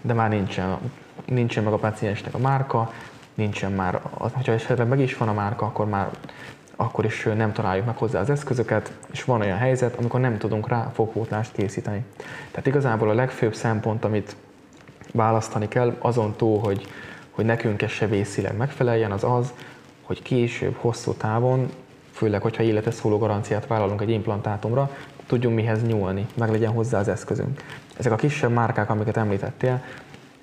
de 0.02 0.13
már 0.13 0.30
nincsen, 0.30 0.78
nincsen 1.26 1.63
meg 1.63 1.74
a 1.74 1.78
paciensnek 1.78 2.34
a 2.34 2.38
márka, 2.38 2.91
nincsen 3.34 3.72
már, 3.72 4.02
hogyha 4.12 4.52
esetleg 4.52 4.88
meg 4.88 5.00
is 5.00 5.17
van 5.17 5.28
a 5.28 5.34
márka, 5.34 5.65
akkor 5.65 5.86
már 5.86 6.10
akkor 6.80 7.06
is 7.06 7.24
nem 7.36 7.54
találjuk 7.54 7.86
meg 7.86 7.98
hozzá 7.98 8.20
az 8.20 8.30
eszközöket, 8.30 8.93
és 9.12 9.24
van 9.24 9.41
olyan 9.41 9.58
helyzet, 9.58 9.96
amikor 9.96 10.20
nem 10.20 10.38
tudunk 10.38 10.67
rá 10.67 10.91
fogpótlást 10.93 11.52
készíteni. 11.52 12.06
Tehát 12.52 12.67
igazából 12.67 13.10
a 13.10 13.13
legfőbb 13.13 13.56
szempont, 13.56 14.06
amit 14.06 14.36
választani 15.13 15.67
kell, 15.67 15.96
azon 16.00 16.36
túl, 16.36 16.60
hogy, 16.60 16.88
hogy 17.32 17.46
nekünk 17.46 17.82
ez 17.82 17.89
sebészileg 17.89 18.58
megfeleljen, 18.58 19.12
az 19.12 19.24
az, 19.24 19.54
hogy 20.04 20.22
később, 20.22 20.76
hosszú 20.80 21.13
távon, 21.13 21.70
főleg, 22.18 22.42
hogyha 22.42 22.64
életes 22.64 22.94
szóló 22.94 23.18
garanciát 23.18 23.68
vállalunk 23.68 24.02
egy 24.02 24.10
implantátumra, 24.10 24.90
tudjunk 25.28 25.56
mihez 25.56 25.84
nyúlni, 25.84 26.26
meg 26.38 26.52
legyen 26.52 26.72
hozzá 26.72 27.00
az 27.00 27.08
eszközünk. 27.08 27.64
Ezek 27.98 28.12
a 28.12 28.16
kisebb 28.16 28.52
márkák, 28.52 28.90
amiket 28.90 29.18
említettél, 29.18 29.84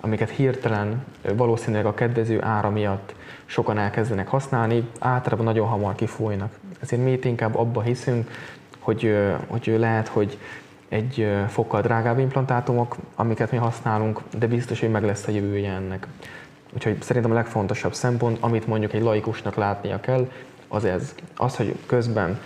amiket 0.00 0.30
hirtelen 0.30 1.04
valószínűleg 1.36 1.86
a 1.86 1.94
kedvező 1.94 2.42
ára 2.42 2.70
miatt 2.70 3.14
sokan 3.44 3.78
elkezdenek 3.78 4.28
használni, 4.28 4.88
általában 4.98 5.44
nagyon 5.44 5.68
hamar 5.68 5.94
kifújnak. 5.94 6.52
Ezért 6.80 7.02
mi 7.02 7.12
itt 7.12 7.24
inkább 7.24 7.56
abba 7.56 7.82
hiszünk, 7.82 8.30
hogy, 8.78 9.16
hogy 9.46 9.74
lehet, 9.78 10.08
hogy 10.08 10.38
egy 10.88 11.28
fokkal 11.48 11.80
drágább 11.80 12.18
implantátumok, 12.18 12.96
amiket 13.14 13.50
mi 13.50 13.56
használunk, 13.56 14.20
de 14.38 14.46
biztos, 14.46 14.80
hogy 14.80 14.90
meg 14.90 15.04
lesz 15.04 15.26
a 15.26 15.30
jövője 15.30 15.72
ennek. 15.72 16.06
Úgyhogy 16.74 17.02
szerintem 17.02 17.30
a 17.30 17.34
legfontosabb 17.34 17.94
szempont, 17.94 18.36
amit 18.40 18.66
mondjuk 18.66 18.92
egy 18.92 19.02
laikusnak 19.02 19.54
látnia 19.54 20.00
kell, 20.00 20.28
az 20.68 20.84
ez. 20.84 21.14
Az, 21.36 21.56
hogy 21.56 21.76
közben, 21.86 22.40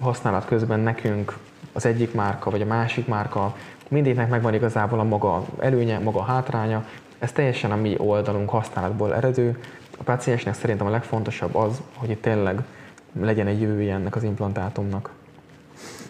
használat 0.00 0.44
közben 0.44 0.80
nekünk 0.80 1.36
az 1.72 1.86
egyik 1.86 2.14
márka 2.14 2.50
vagy 2.50 2.62
a 2.62 2.66
másik 2.66 3.06
márka, 3.06 3.56
mindegyiknek 3.88 4.28
megvan 4.28 4.54
igazából 4.54 4.98
a 4.98 5.04
maga 5.04 5.44
előnye, 5.58 5.98
maga 5.98 6.22
hátránya, 6.22 6.84
ez 7.18 7.32
teljesen 7.32 7.72
a 7.72 7.76
mi 7.76 7.94
oldalunk 7.98 8.50
használatból 8.50 9.14
eredő, 9.14 9.58
a 9.98 10.02
páciensnek 10.02 10.54
szerintem 10.54 10.86
a 10.86 10.90
legfontosabb 10.90 11.54
az, 11.54 11.80
hogy 11.94 12.10
itt 12.10 12.22
tényleg 12.22 12.62
legyen 13.20 13.46
egy 13.46 13.60
jövője 13.60 13.94
ennek 13.94 14.16
az 14.16 14.22
implantátumnak. 14.22 15.10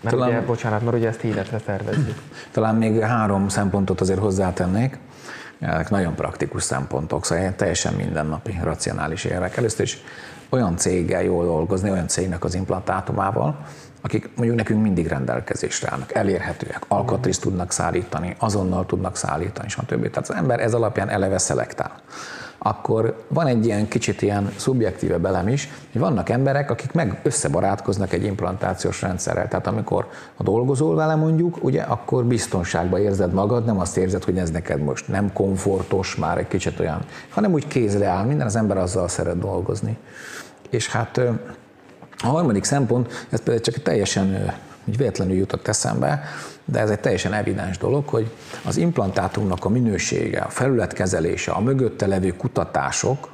Mert 0.01 0.17
talán, 0.17 0.29
ugye, 0.29 0.41
bocsánat, 0.47 0.83
mert 0.83 0.97
ugye 0.97 1.09
ezt 1.09 1.23
életre 1.23 1.59
tervezzük. 1.59 2.23
Talán 2.53 2.75
még 2.75 3.01
három 3.01 3.49
szempontot 3.49 4.01
azért 4.01 4.19
hozzátennék. 4.19 4.99
Ezek 5.59 5.91
nagyon 5.91 6.15
praktikus 6.15 6.63
szempontok, 6.63 7.25
szóval 7.25 7.55
teljesen 7.55 7.95
mindennapi, 7.95 8.59
racionális 8.63 9.25
érvek. 9.25 9.57
Először 9.57 9.85
is 9.85 9.99
olyan 10.49 10.77
céggel 10.77 11.23
jól 11.23 11.45
dolgozni, 11.45 11.91
olyan 11.91 12.09
cégnek 12.09 12.45
az 12.45 12.55
implantátumával, 12.55 13.57
akik 14.01 14.31
mondjuk 14.37 14.57
nekünk 14.57 14.83
mindig 14.83 15.07
rendelkezésre 15.07 15.89
állnak, 15.91 16.15
elérhetőek, 16.15 16.85
alkatrészt 16.89 17.41
tudnak 17.41 17.73
szállítani, 17.73 18.37
azonnal 18.39 18.87
tudnak 18.87 19.17
szállítani, 19.17 19.69
stb. 19.69 20.11
Tehát 20.11 20.29
az 20.29 20.35
ember 20.35 20.61
ez 20.61 20.75
alapján 20.75 21.09
eleve 21.09 21.39
szelektál 21.39 22.01
akkor 22.59 23.25
van 23.29 23.47
egy 23.47 23.67
ilyen 23.67 23.89
kicsit 23.89 24.23
ilyen 24.23 24.53
szubjektíve 24.57 25.19
belem 25.19 25.49
is, 25.49 25.69
hogy 25.93 26.01
vannak 26.01 26.29
emberek, 26.29 26.71
akik 26.71 26.93
meg 26.93 27.21
összebarátkoznak 27.23 28.13
egy 28.13 28.25
implantációs 28.25 29.03
rendszerrel. 29.03 29.49
Tehát 29.49 29.67
amikor 29.67 30.09
a 30.37 30.43
dolgozol 30.43 30.95
vele 30.95 31.15
mondjuk, 31.15 31.65
ugye, 31.65 31.83
akkor 31.83 32.25
biztonságban 32.25 33.01
érzed 33.01 33.33
magad, 33.33 33.65
nem 33.65 33.79
azt 33.79 33.97
érzed, 33.97 34.25
hogy 34.25 34.39
ez 34.39 34.51
neked 34.51 34.83
most 34.83 35.09
nem 35.09 35.33
komfortos, 35.33 36.17
már 36.17 36.39
egy 36.39 36.49
kicsit 36.49 36.81
olyan, 36.81 37.01
hanem 37.31 37.53
úgy 37.53 37.67
kézre 37.67 38.07
áll, 38.07 38.25
minden 38.25 38.47
az 38.47 38.57
ember 38.57 38.77
azzal 38.77 39.09
szeret 39.09 39.39
dolgozni. 39.39 39.97
És 40.71 40.91
hát 40.91 41.21
a 42.19 42.27
harmadik 42.27 42.65
szempont, 42.65 43.27
ez 43.31 43.39
például 43.39 43.61
csak 43.61 43.83
teljesen 43.83 44.53
úgy 44.85 44.97
véletlenül 44.97 45.37
jutott 45.37 45.69
eszembe, 45.69 46.23
de 46.69 46.81
ez 46.81 46.91
egy 46.91 47.01
teljesen 47.01 47.33
evidens 47.33 47.79
dolog, 47.79 48.09
hogy 48.09 48.31
az 48.65 48.77
implantátumnak 48.77 49.65
a 49.65 49.69
minősége, 49.69 50.41
a 50.41 50.49
felületkezelése, 50.49 51.53
a 51.53 51.61
mögötte 51.61 52.07
levő 52.07 52.37
kutatások 52.37 53.29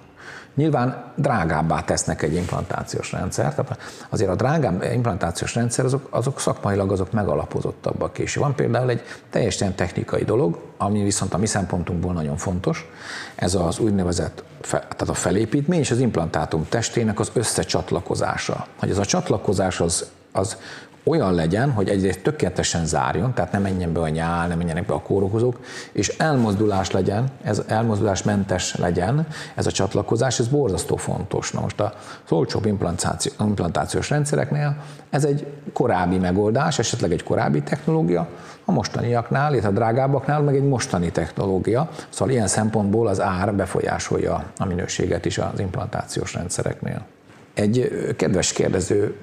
nyilván 0.55 1.13
drágábbá 1.15 1.81
tesznek 1.81 2.23
egy 2.23 2.35
implantációs 2.35 3.13
rendszert. 3.13 3.57
Tehát 3.57 3.79
azért 4.09 4.31
a 4.31 4.35
drágább 4.35 4.83
implantációs 4.93 5.55
rendszer 5.55 5.85
azok, 5.85 6.07
azok 6.11 6.41
szakmailag 6.41 6.93
azok 6.93 7.13
megalapozottabbak 7.13 8.19
és 8.19 8.35
van 8.35 8.55
például 8.55 8.91
egy 8.91 9.03
teljesen 9.31 9.75
technikai 9.75 10.25
dolog, 10.25 10.59
ami 10.77 11.03
viszont 11.03 11.35
a 11.35 11.39
mi 11.39 11.47
szempontunkból 11.47 12.13
nagyon 12.13 12.37
fontos, 12.37 12.91
ez 13.35 13.55
az 13.55 13.79
úgynevezett 13.79 14.43
tehát 14.71 15.09
a 15.09 15.15
felépítmény 15.15 15.79
és 15.79 15.91
az 15.91 15.99
implantátum 15.99 16.67
testének 16.69 17.21
az 17.21 17.31
összecsatlakozása. 17.33 18.67
Hogy 18.79 18.91
ez 18.91 18.99
a 18.99 19.05
csatlakozás 19.05 19.81
az, 19.81 20.11
az 20.33 20.57
olyan 21.05 21.35
legyen, 21.35 21.71
hogy 21.71 21.89
egyrészt 21.89 22.23
tökéletesen 22.23 22.87
zárjon, 22.87 23.35
tehát 23.35 23.53
ne 23.53 23.59
menjen 23.59 23.93
be 23.93 24.01
a 24.01 24.09
nyál, 24.09 24.49
ne 24.49 24.55
menjenek 24.55 24.87
be 24.87 24.95
a 24.95 25.03
kórokozók, 25.03 25.61
és 25.93 26.09
elmozdulás 26.09 26.91
legyen, 26.91 27.29
ez 27.43 27.63
elmozdulásmentes 27.67 28.77
legyen 28.77 29.27
ez 29.55 29.67
a 29.67 29.71
csatlakozás, 29.71 30.39
ez 30.39 30.49
borzasztó 30.49 30.97
fontos. 30.97 31.51
Na 31.51 31.61
most 31.61 31.81
a 31.81 31.95
olcsóbb 32.29 32.67
implantáció, 32.67 33.33
implantációs 33.41 34.11
rendszereknél 34.11 34.77
ez 35.11 35.25
egy 35.25 35.47
korábbi 35.73 36.19
megoldás, 36.19 36.79
esetleg 36.79 37.13
egy 37.13 37.23
korábbi 37.23 37.63
technológia, 37.63 38.29
a 38.65 38.73
mostaniaknál, 38.73 39.51
illetve 39.51 39.69
a 39.69 39.73
drágábbaknál 39.73 40.41
meg 40.41 40.55
egy 40.55 40.63
mostani 40.63 41.11
technológia, 41.11 41.91
szóval 42.09 42.35
ilyen 42.35 42.47
szempontból 42.47 43.07
az 43.07 43.21
ár 43.21 43.55
befolyásolja 43.55 44.45
a 44.59 44.65
minőséget 44.65 45.25
is 45.25 45.39
az 45.39 45.61
implantációs 45.61 46.35
rendszereknél. 46.35 47.07
Egy 47.55 47.89
kedves 48.17 48.53
kérdező 48.53 49.17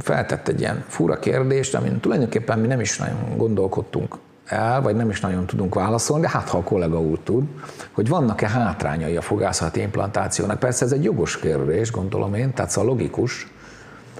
feltett 0.00 0.48
egy 0.48 0.60
ilyen 0.60 0.84
fura 0.88 1.18
kérdést, 1.18 1.74
amin 1.74 2.00
tulajdonképpen 2.00 2.58
mi 2.58 2.66
nem 2.66 2.80
is 2.80 2.98
nagyon 2.98 3.36
gondolkodtunk 3.36 4.18
el, 4.46 4.82
vagy 4.82 4.96
nem 4.96 5.10
is 5.10 5.20
nagyon 5.20 5.46
tudunk 5.46 5.74
válaszolni, 5.74 6.22
de 6.22 6.28
hát 6.28 6.48
ha 6.48 6.58
a 6.58 6.62
kollega 6.62 7.00
úr 7.00 7.18
tud, 7.18 7.44
hogy 7.92 8.08
vannak-e 8.08 8.48
hátrányai 8.48 9.16
a 9.16 9.20
fogászati 9.20 9.80
implantációnak. 9.80 10.58
Persze 10.58 10.84
ez 10.84 10.92
egy 10.92 11.04
jogos 11.04 11.38
kérdés, 11.38 11.90
gondolom 11.90 12.34
én, 12.34 12.52
tehát 12.52 12.70
szóval 12.70 12.90
logikus, 12.90 13.52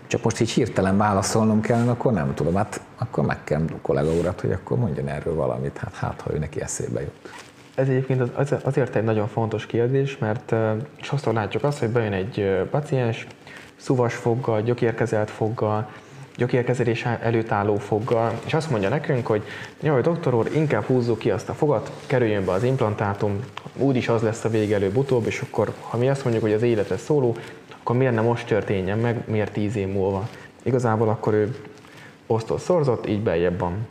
csak 0.07 0.23
most 0.23 0.41
így 0.41 0.51
hirtelen 0.51 0.97
válaszolnom 0.97 1.61
kell, 1.61 1.89
akkor 1.89 2.13
nem 2.13 2.35
tudom, 2.35 2.55
hát 2.55 2.81
akkor 2.99 3.25
meg 3.25 3.45
kell 3.45 3.63
a 3.69 3.81
kollega 3.83 4.11
urat, 4.11 4.41
hogy 4.41 4.53
akkor 4.53 4.79
mondjon 4.79 5.09
erről 5.09 5.35
valamit, 5.35 5.79
hát, 5.79 5.95
hát 5.95 6.21
ha 6.21 6.35
ő 6.35 6.39
neki 6.39 6.61
eszébe 6.61 7.01
jut. 7.01 7.31
Ez 7.75 7.89
egyébként 7.89 8.21
az, 8.37 8.55
azért 8.63 8.97
egy 8.97 9.05
nagyon 9.05 9.29
fontos 9.29 9.67
kérdés, 9.67 10.19
mert 10.19 10.55
sokszor 11.01 11.35
látjuk 11.35 11.65
azt, 11.65 11.79
hogy 11.79 11.89
bejön 11.89 12.13
egy 12.13 12.67
paciens, 12.71 13.27
szuvas 13.85 14.15
foggal, 14.15 14.63
gyökérkezelt 14.63 15.31
foggal, 15.31 15.89
gyökérkezelés 16.37 17.05
előtt 17.05 17.51
álló 17.51 17.77
foggal, 17.77 18.41
és 18.47 18.55
azt 18.55 18.71
mondja 18.71 18.89
nekünk, 18.89 19.27
hogy 19.27 19.43
jó, 19.81 20.01
doktor 20.01 20.35
úr, 20.35 20.51
inkább 20.55 20.83
húzzuk 20.83 21.19
ki 21.19 21.31
azt 21.31 21.49
a 21.49 21.55
fogat, 21.55 21.91
kerüljön 22.07 22.45
be 22.45 22.53
az 22.53 22.63
implantátum, 22.63 23.41
úgyis 23.77 24.09
az 24.09 24.23
lesz 24.23 24.45
a 24.45 24.49
vége 24.49 24.75
előbb-utóbb, 24.75 25.27
és 25.27 25.41
akkor, 25.41 25.73
ha 25.81 25.97
mi 25.97 26.09
azt 26.09 26.23
mondjuk, 26.23 26.45
hogy 26.45 26.53
az 26.53 26.63
életre 26.63 26.97
szóló, 26.97 27.37
akkor 27.81 27.97
miért 27.97 28.15
nem 28.15 28.25
most 28.25 28.47
történjen 28.47 28.99
meg, 28.99 29.23
miért 29.27 29.53
tíz 29.53 29.77
év 29.77 29.89
múlva? 29.89 30.29
Igazából 30.63 31.09
akkor 31.09 31.33
ő 31.33 31.57
osztott 32.27 32.61
szorzott, 32.61 33.09
így 33.09 33.23
beljebb 33.23 33.59
van. 33.59 33.87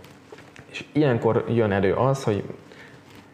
És 0.71 0.83
ilyenkor 0.91 1.45
jön 1.49 1.71
elő 1.71 1.93
az, 1.93 2.23
hogy 2.23 2.43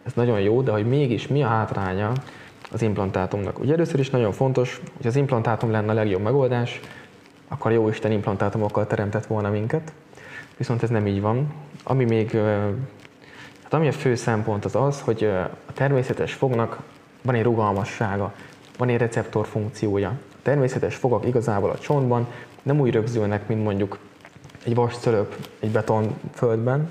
ez 0.05 0.11
nagyon 0.13 0.39
jó, 0.39 0.61
de 0.61 0.71
hogy 0.71 0.87
mégis 0.87 1.27
mi 1.27 1.43
a 1.43 1.47
hátránya 1.47 2.13
az 2.71 2.81
implantátumnak. 2.81 3.59
Ugye 3.59 3.73
először 3.73 3.99
is 3.99 4.09
nagyon 4.09 4.31
fontos, 4.31 4.81
hogy 4.97 5.07
az 5.07 5.15
implantátum 5.15 5.71
lenne 5.71 5.91
a 5.91 5.93
legjobb 5.93 6.21
megoldás, 6.21 6.79
akkor 7.47 7.71
jó 7.71 7.89
Isten 7.89 8.11
implantátumokkal 8.11 8.87
teremtett 8.87 9.25
volna 9.25 9.49
minket, 9.49 9.93
viszont 10.57 10.83
ez 10.83 10.89
nem 10.89 11.07
így 11.07 11.21
van. 11.21 11.53
Ami 11.83 12.03
még, 12.03 12.31
hát 13.63 13.73
ami 13.73 13.87
a 13.87 13.91
fő 13.91 14.15
szempont 14.15 14.65
az 14.65 14.75
az, 14.75 15.01
hogy 15.01 15.23
a 15.65 15.73
természetes 15.73 16.33
fognak 16.33 16.79
van 17.21 17.35
egy 17.35 17.43
rugalmassága, 17.43 18.33
van 18.77 18.89
egy 18.89 18.97
receptor 18.97 19.47
funkciója. 19.47 20.09
A 20.09 20.41
természetes 20.41 20.95
fogak 20.95 21.25
igazából 21.25 21.69
a 21.69 21.77
csontban 21.77 22.27
nem 22.63 22.79
úgy 22.79 22.93
rögzülnek, 22.93 23.47
mint 23.47 23.63
mondjuk 23.63 23.97
egy 24.65 24.75
vas 24.75 24.97
cölöp 24.97 25.35
egy 25.59 25.69
beton 25.69 26.15
földben, 26.33 26.89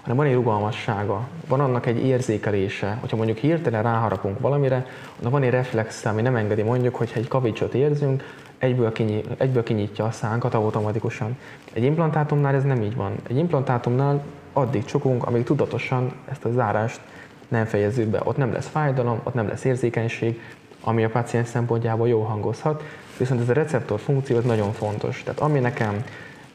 hanem 0.00 0.16
van 0.16 0.26
egy 0.26 0.34
rugalmassága, 0.34 1.28
van 1.48 1.60
annak 1.60 1.86
egy 1.86 2.04
érzékelése, 2.04 2.96
hogyha 3.00 3.16
mondjuk 3.16 3.38
hirtelen 3.38 3.82
ráharapunk 3.82 4.40
valamire, 4.40 4.86
annak 5.18 5.32
van 5.32 5.42
egy 5.42 5.50
reflex, 5.50 6.04
ami 6.04 6.22
nem 6.22 6.36
engedi 6.36 6.62
mondjuk, 6.62 6.94
hogyha 6.94 7.18
egy 7.18 7.28
kavicsot 7.28 7.74
érzünk, 7.74 8.22
egyből, 8.58 8.92
kinyit, 8.92 9.26
egyből 9.36 9.62
kinyitja 9.62 10.04
a 10.04 10.10
szánkat 10.10 10.54
automatikusan. 10.54 11.38
Egy 11.72 11.82
implantátumnál 11.82 12.54
ez 12.54 12.64
nem 12.64 12.82
így 12.82 12.96
van. 12.96 13.14
Egy 13.28 13.36
implantátumnál 13.36 14.22
addig 14.52 14.84
csukunk, 14.84 15.26
amíg 15.26 15.44
tudatosan 15.44 16.12
ezt 16.30 16.44
a 16.44 16.50
zárást 16.50 17.00
nem 17.48 17.64
fejezzük 17.64 18.06
be. 18.06 18.20
Ott 18.24 18.36
nem 18.36 18.52
lesz 18.52 18.68
fájdalom, 18.68 19.20
ott 19.22 19.34
nem 19.34 19.48
lesz 19.48 19.64
érzékenység, 19.64 20.40
ami 20.80 21.04
a 21.04 21.10
paciens 21.10 21.48
szempontjából 21.48 22.08
jó 22.08 22.22
hangozhat, 22.22 22.82
viszont 23.18 23.40
ez 23.40 23.48
a 23.48 23.52
receptor 23.52 24.00
funkció 24.00 24.36
az 24.36 24.44
nagyon 24.44 24.72
fontos. 24.72 25.22
Tehát 25.22 25.40
ami 25.40 25.58
nekem 25.58 26.04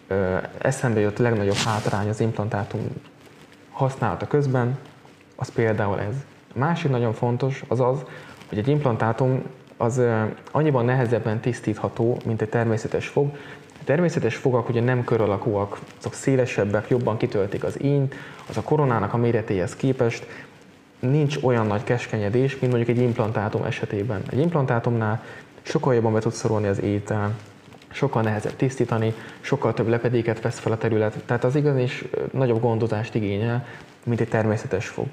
ö, 0.07 0.37
eszembe 0.57 0.99
jött 0.99 1.17
legnagyobb 1.17 1.55
hátrány 1.55 2.09
az 2.09 2.19
implantátum 2.19 2.81
használata 3.71 4.27
közben, 4.27 4.77
az 5.35 5.49
például 5.49 5.99
ez. 5.99 6.15
A 6.55 6.59
másik 6.59 6.91
nagyon 6.91 7.13
fontos 7.13 7.63
az 7.67 7.79
az, 7.79 8.03
hogy 8.53 8.61
egy 8.61 8.67
implantátum 8.67 9.43
az 9.77 10.01
annyiban 10.51 10.85
nehezebben 10.85 11.39
tisztítható, 11.39 12.17
mint 12.25 12.41
egy 12.41 12.49
természetes 12.49 13.07
fog. 13.07 13.37
A 13.79 13.83
természetes 13.83 14.35
fogak 14.35 14.69
ugye 14.69 14.81
nem 14.81 15.03
kör 15.03 15.21
alakúak, 15.21 15.79
azok 15.99 16.13
szélesebbek, 16.13 16.89
jobban 16.89 17.17
kitöltik 17.17 17.63
az 17.63 17.83
ínyt, 17.83 18.15
az 18.49 18.57
a 18.57 18.61
koronának 18.61 19.13
a 19.13 19.17
méretéhez 19.17 19.75
képest 19.75 20.27
nincs 20.99 21.37
olyan 21.41 21.67
nagy 21.67 21.83
keskenyedés, 21.83 22.59
mint 22.59 22.73
mondjuk 22.73 22.97
egy 22.97 23.03
implantátum 23.03 23.63
esetében. 23.63 24.21
Egy 24.29 24.39
implantátumnál 24.39 25.23
sokkal 25.61 25.93
jobban 25.93 26.13
be 26.13 26.19
tud 26.19 26.33
szorolni 26.33 26.67
az 26.67 26.81
étel, 26.81 27.35
sokkal 27.91 28.21
nehezebb 28.21 28.55
tisztítani, 28.55 29.13
sokkal 29.41 29.73
több 29.73 29.87
lepedéket 29.87 30.41
vesz 30.41 30.59
fel 30.59 30.71
a 30.71 30.77
terület, 30.77 31.23
tehát 31.25 31.43
az 31.43 31.55
igaz 31.55 31.77
is 31.77 32.03
nagyobb 32.31 32.61
gondozást 32.61 33.15
igényel, 33.15 33.65
mint 34.03 34.19
egy 34.19 34.29
természetes 34.29 34.87
fog. 34.87 35.07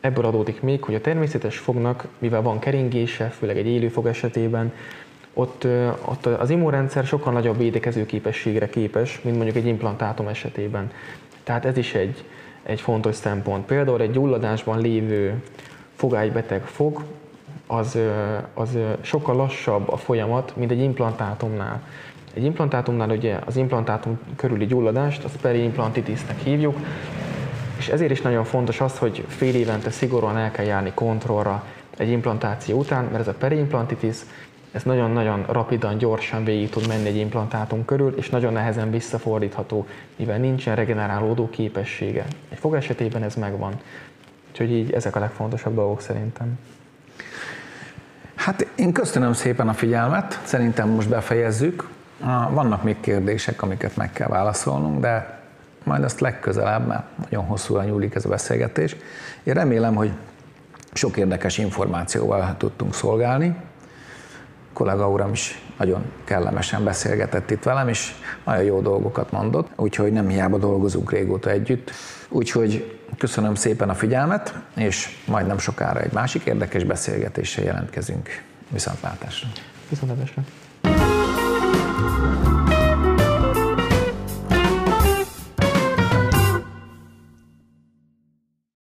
Ebből 0.00 0.24
adódik 0.24 0.62
még, 0.62 0.82
hogy 0.82 0.94
a 0.94 1.00
természetes 1.00 1.58
fognak, 1.58 2.06
mivel 2.18 2.42
van 2.42 2.58
keringése, 2.58 3.28
főleg 3.28 3.56
egy 3.56 3.66
élő 3.66 3.88
fog 3.88 4.06
esetében, 4.06 4.72
ott, 5.34 5.66
ott 6.04 6.26
az 6.26 6.50
immunrendszer 6.50 7.04
sokkal 7.04 7.32
nagyobb 7.32 7.58
védekező 7.58 8.06
képességre 8.06 8.68
képes, 8.68 9.20
mint 9.22 9.36
mondjuk 9.36 9.56
egy 9.56 9.66
implantátum 9.66 10.28
esetében. 10.28 10.90
Tehát 11.44 11.64
ez 11.64 11.76
is 11.76 11.94
egy, 11.94 12.24
egy 12.62 12.80
fontos 12.80 13.14
szempont. 13.14 13.66
Például 13.66 14.00
egy 14.00 14.10
gyulladásban 14.10 14.80
lévő 14.80 15.42
fogágybeteg 15.94 16.64
fog, 16.64 17.02
az, 17.66 17.98
az 18.54 18.78
sokkal 19.00 19.36
lassabb 19.36 19.88
a 19.88 19.96
folyamat, 19.96 20.56
mint 20.56 20.70
egy 20.70 20.80
implantátumnál. 20.80 21.82
Egy 22.34 22.44
implantátumnál 22.44 23.10
ugye 23.10 23.38
az 23.46 23.56
implantátum 23.56 24.18
körüli 24.36 24.66
gyulladást, 24.66 25.24
az 25.24 25.32
periimplantitisnek 25.40 26.38
hívjuk, 26.38 26.76
és 27.80 27.88
ezért 27.88 28.10
is 28.10 28.20
nagyon 28.20 28.44
fontos 28.44 28.80
az, 28.80 28.98
hogy 28.98 29.24
fél 29.28 29.54
évente 29.54 29.90
szigorúan 29.90 30.36
el 30.36 30.50
kell 30.50 30.64
járni 30.64 30.92
kontrollra 30.94 31.64
egy 31.96 32.08
implantáció 32.08 32.78
után, 32.78 33.04
mert 33.04 33.20
ez 33.20 33.28
a 33.28 33.34
periimplantitis, 33.34 34.16
ez 34.72 34.82
nagyon-nagyon 34.82 35.44
rapidan, 35.48 35.98
gyorsan 35.98 36.44
végig 36.44 36.70
tud 36.70 36.88
menni 36.88 37.06
egy 37.06 37.16
implantátum 37.16 37.84
körül, 37.84 38.14
és 38.16 38.30
nagyon 38.30 38.52
nehezen 38.52 38.90
visszafordítható, 38.90 39.86
mivel 40.16 40.38
nincsen 40.38 40.74
regenerálódó 40.74 41.48
képessége. 41.48 42.24
Egy 42.48 42.58
fog 42.58 42.74
esetében 42.74 43.22
ez 43.22 43.34
megvan. 43.34 43.72
Úgyhogy 44.50 44.72
így 44.72 44.92
ezek 44.92 45.16
a 45.16 45.20
legfontosabb 45.20 45.74
dolgok 45.74 46.00
szerintem. 46.00 46.58
Hát 48.34 48.66
én 48.74 48.92
köszönöm 48.92 49.32
szépen 49.32 49.68
a 49.68 49.72
figyelmet, 49.72 50.40
szerintem 50.44 50.88
most 50.88 51.08
befejezzük. 51.08 51.88
Vannak 52.50 52.82
még 52.82 53.00
kérdések, 53.00 53.62
amiket 53.62 53.96
meg 53.96 54.12
kell 54.12 54.28
válaszolnunk, 54.28 55.00
de 55.00 55.39
majd 55.84 56.04
azt 56.04 56.20
legközelebb, 56.20 56.86
mert 56.86 57.04
nagyon 57.30 57.44
hosszúra 57.44 57.84
nyúlik 57.84 58.14
ez 58.14 58.24
a 58.24 58.28
beszélgetés. 58.28 58.96
Én 59.42 59.54
remélem, 59.54 59.94
hogy 59.94 60.10
sok 60.92 61.16
érdekes 61.16 61.58
információval 61.58 62.54
tudtunk 62.56 62.94
szolgálni. 62.94 63.56
A 64.68 64.72
kollega 64.72 65.08
uram 65.08 65.32
is 65.32 65.62
nagyon 65.78 66.04
kellemesen 66.24 66.84
beszélgetett 66.84 67.50
itt 67.50 67.62
velem, 67.62 67.88
és 67.88 68.12
nagyon 68.44 68.64
jó 68.64 68.80
dolgokat 68.80 69.30
mondott, 69.30 69.68
úgyhogy 69.76 70.12
nem 70.12 70.28
hiába 70.28 70.58
dolgozunk 70.58 71.12
régóta 71.12 71.50
együtt. 71.50 71.90
Úgyhogy 72.28 72.98
köszönöm 73.18 73.54
szépen 73.54 73.88
a 73.88 73.94
figyelmet, 73.94 74.54
és 74.76 75.18
majd 75.26 75.46
nem 75.46 75.58
sokára 75.58 76.00
egy 76.00 76.12
másik 76.12 76.44
érdekes 76.44 76.84
beszélgetéssel 76.84 77.64
jelentkezünk. 77.64 78.28
Viszontlátásra! 78.68 79.48
Viszontlátásra! 79.88 80.42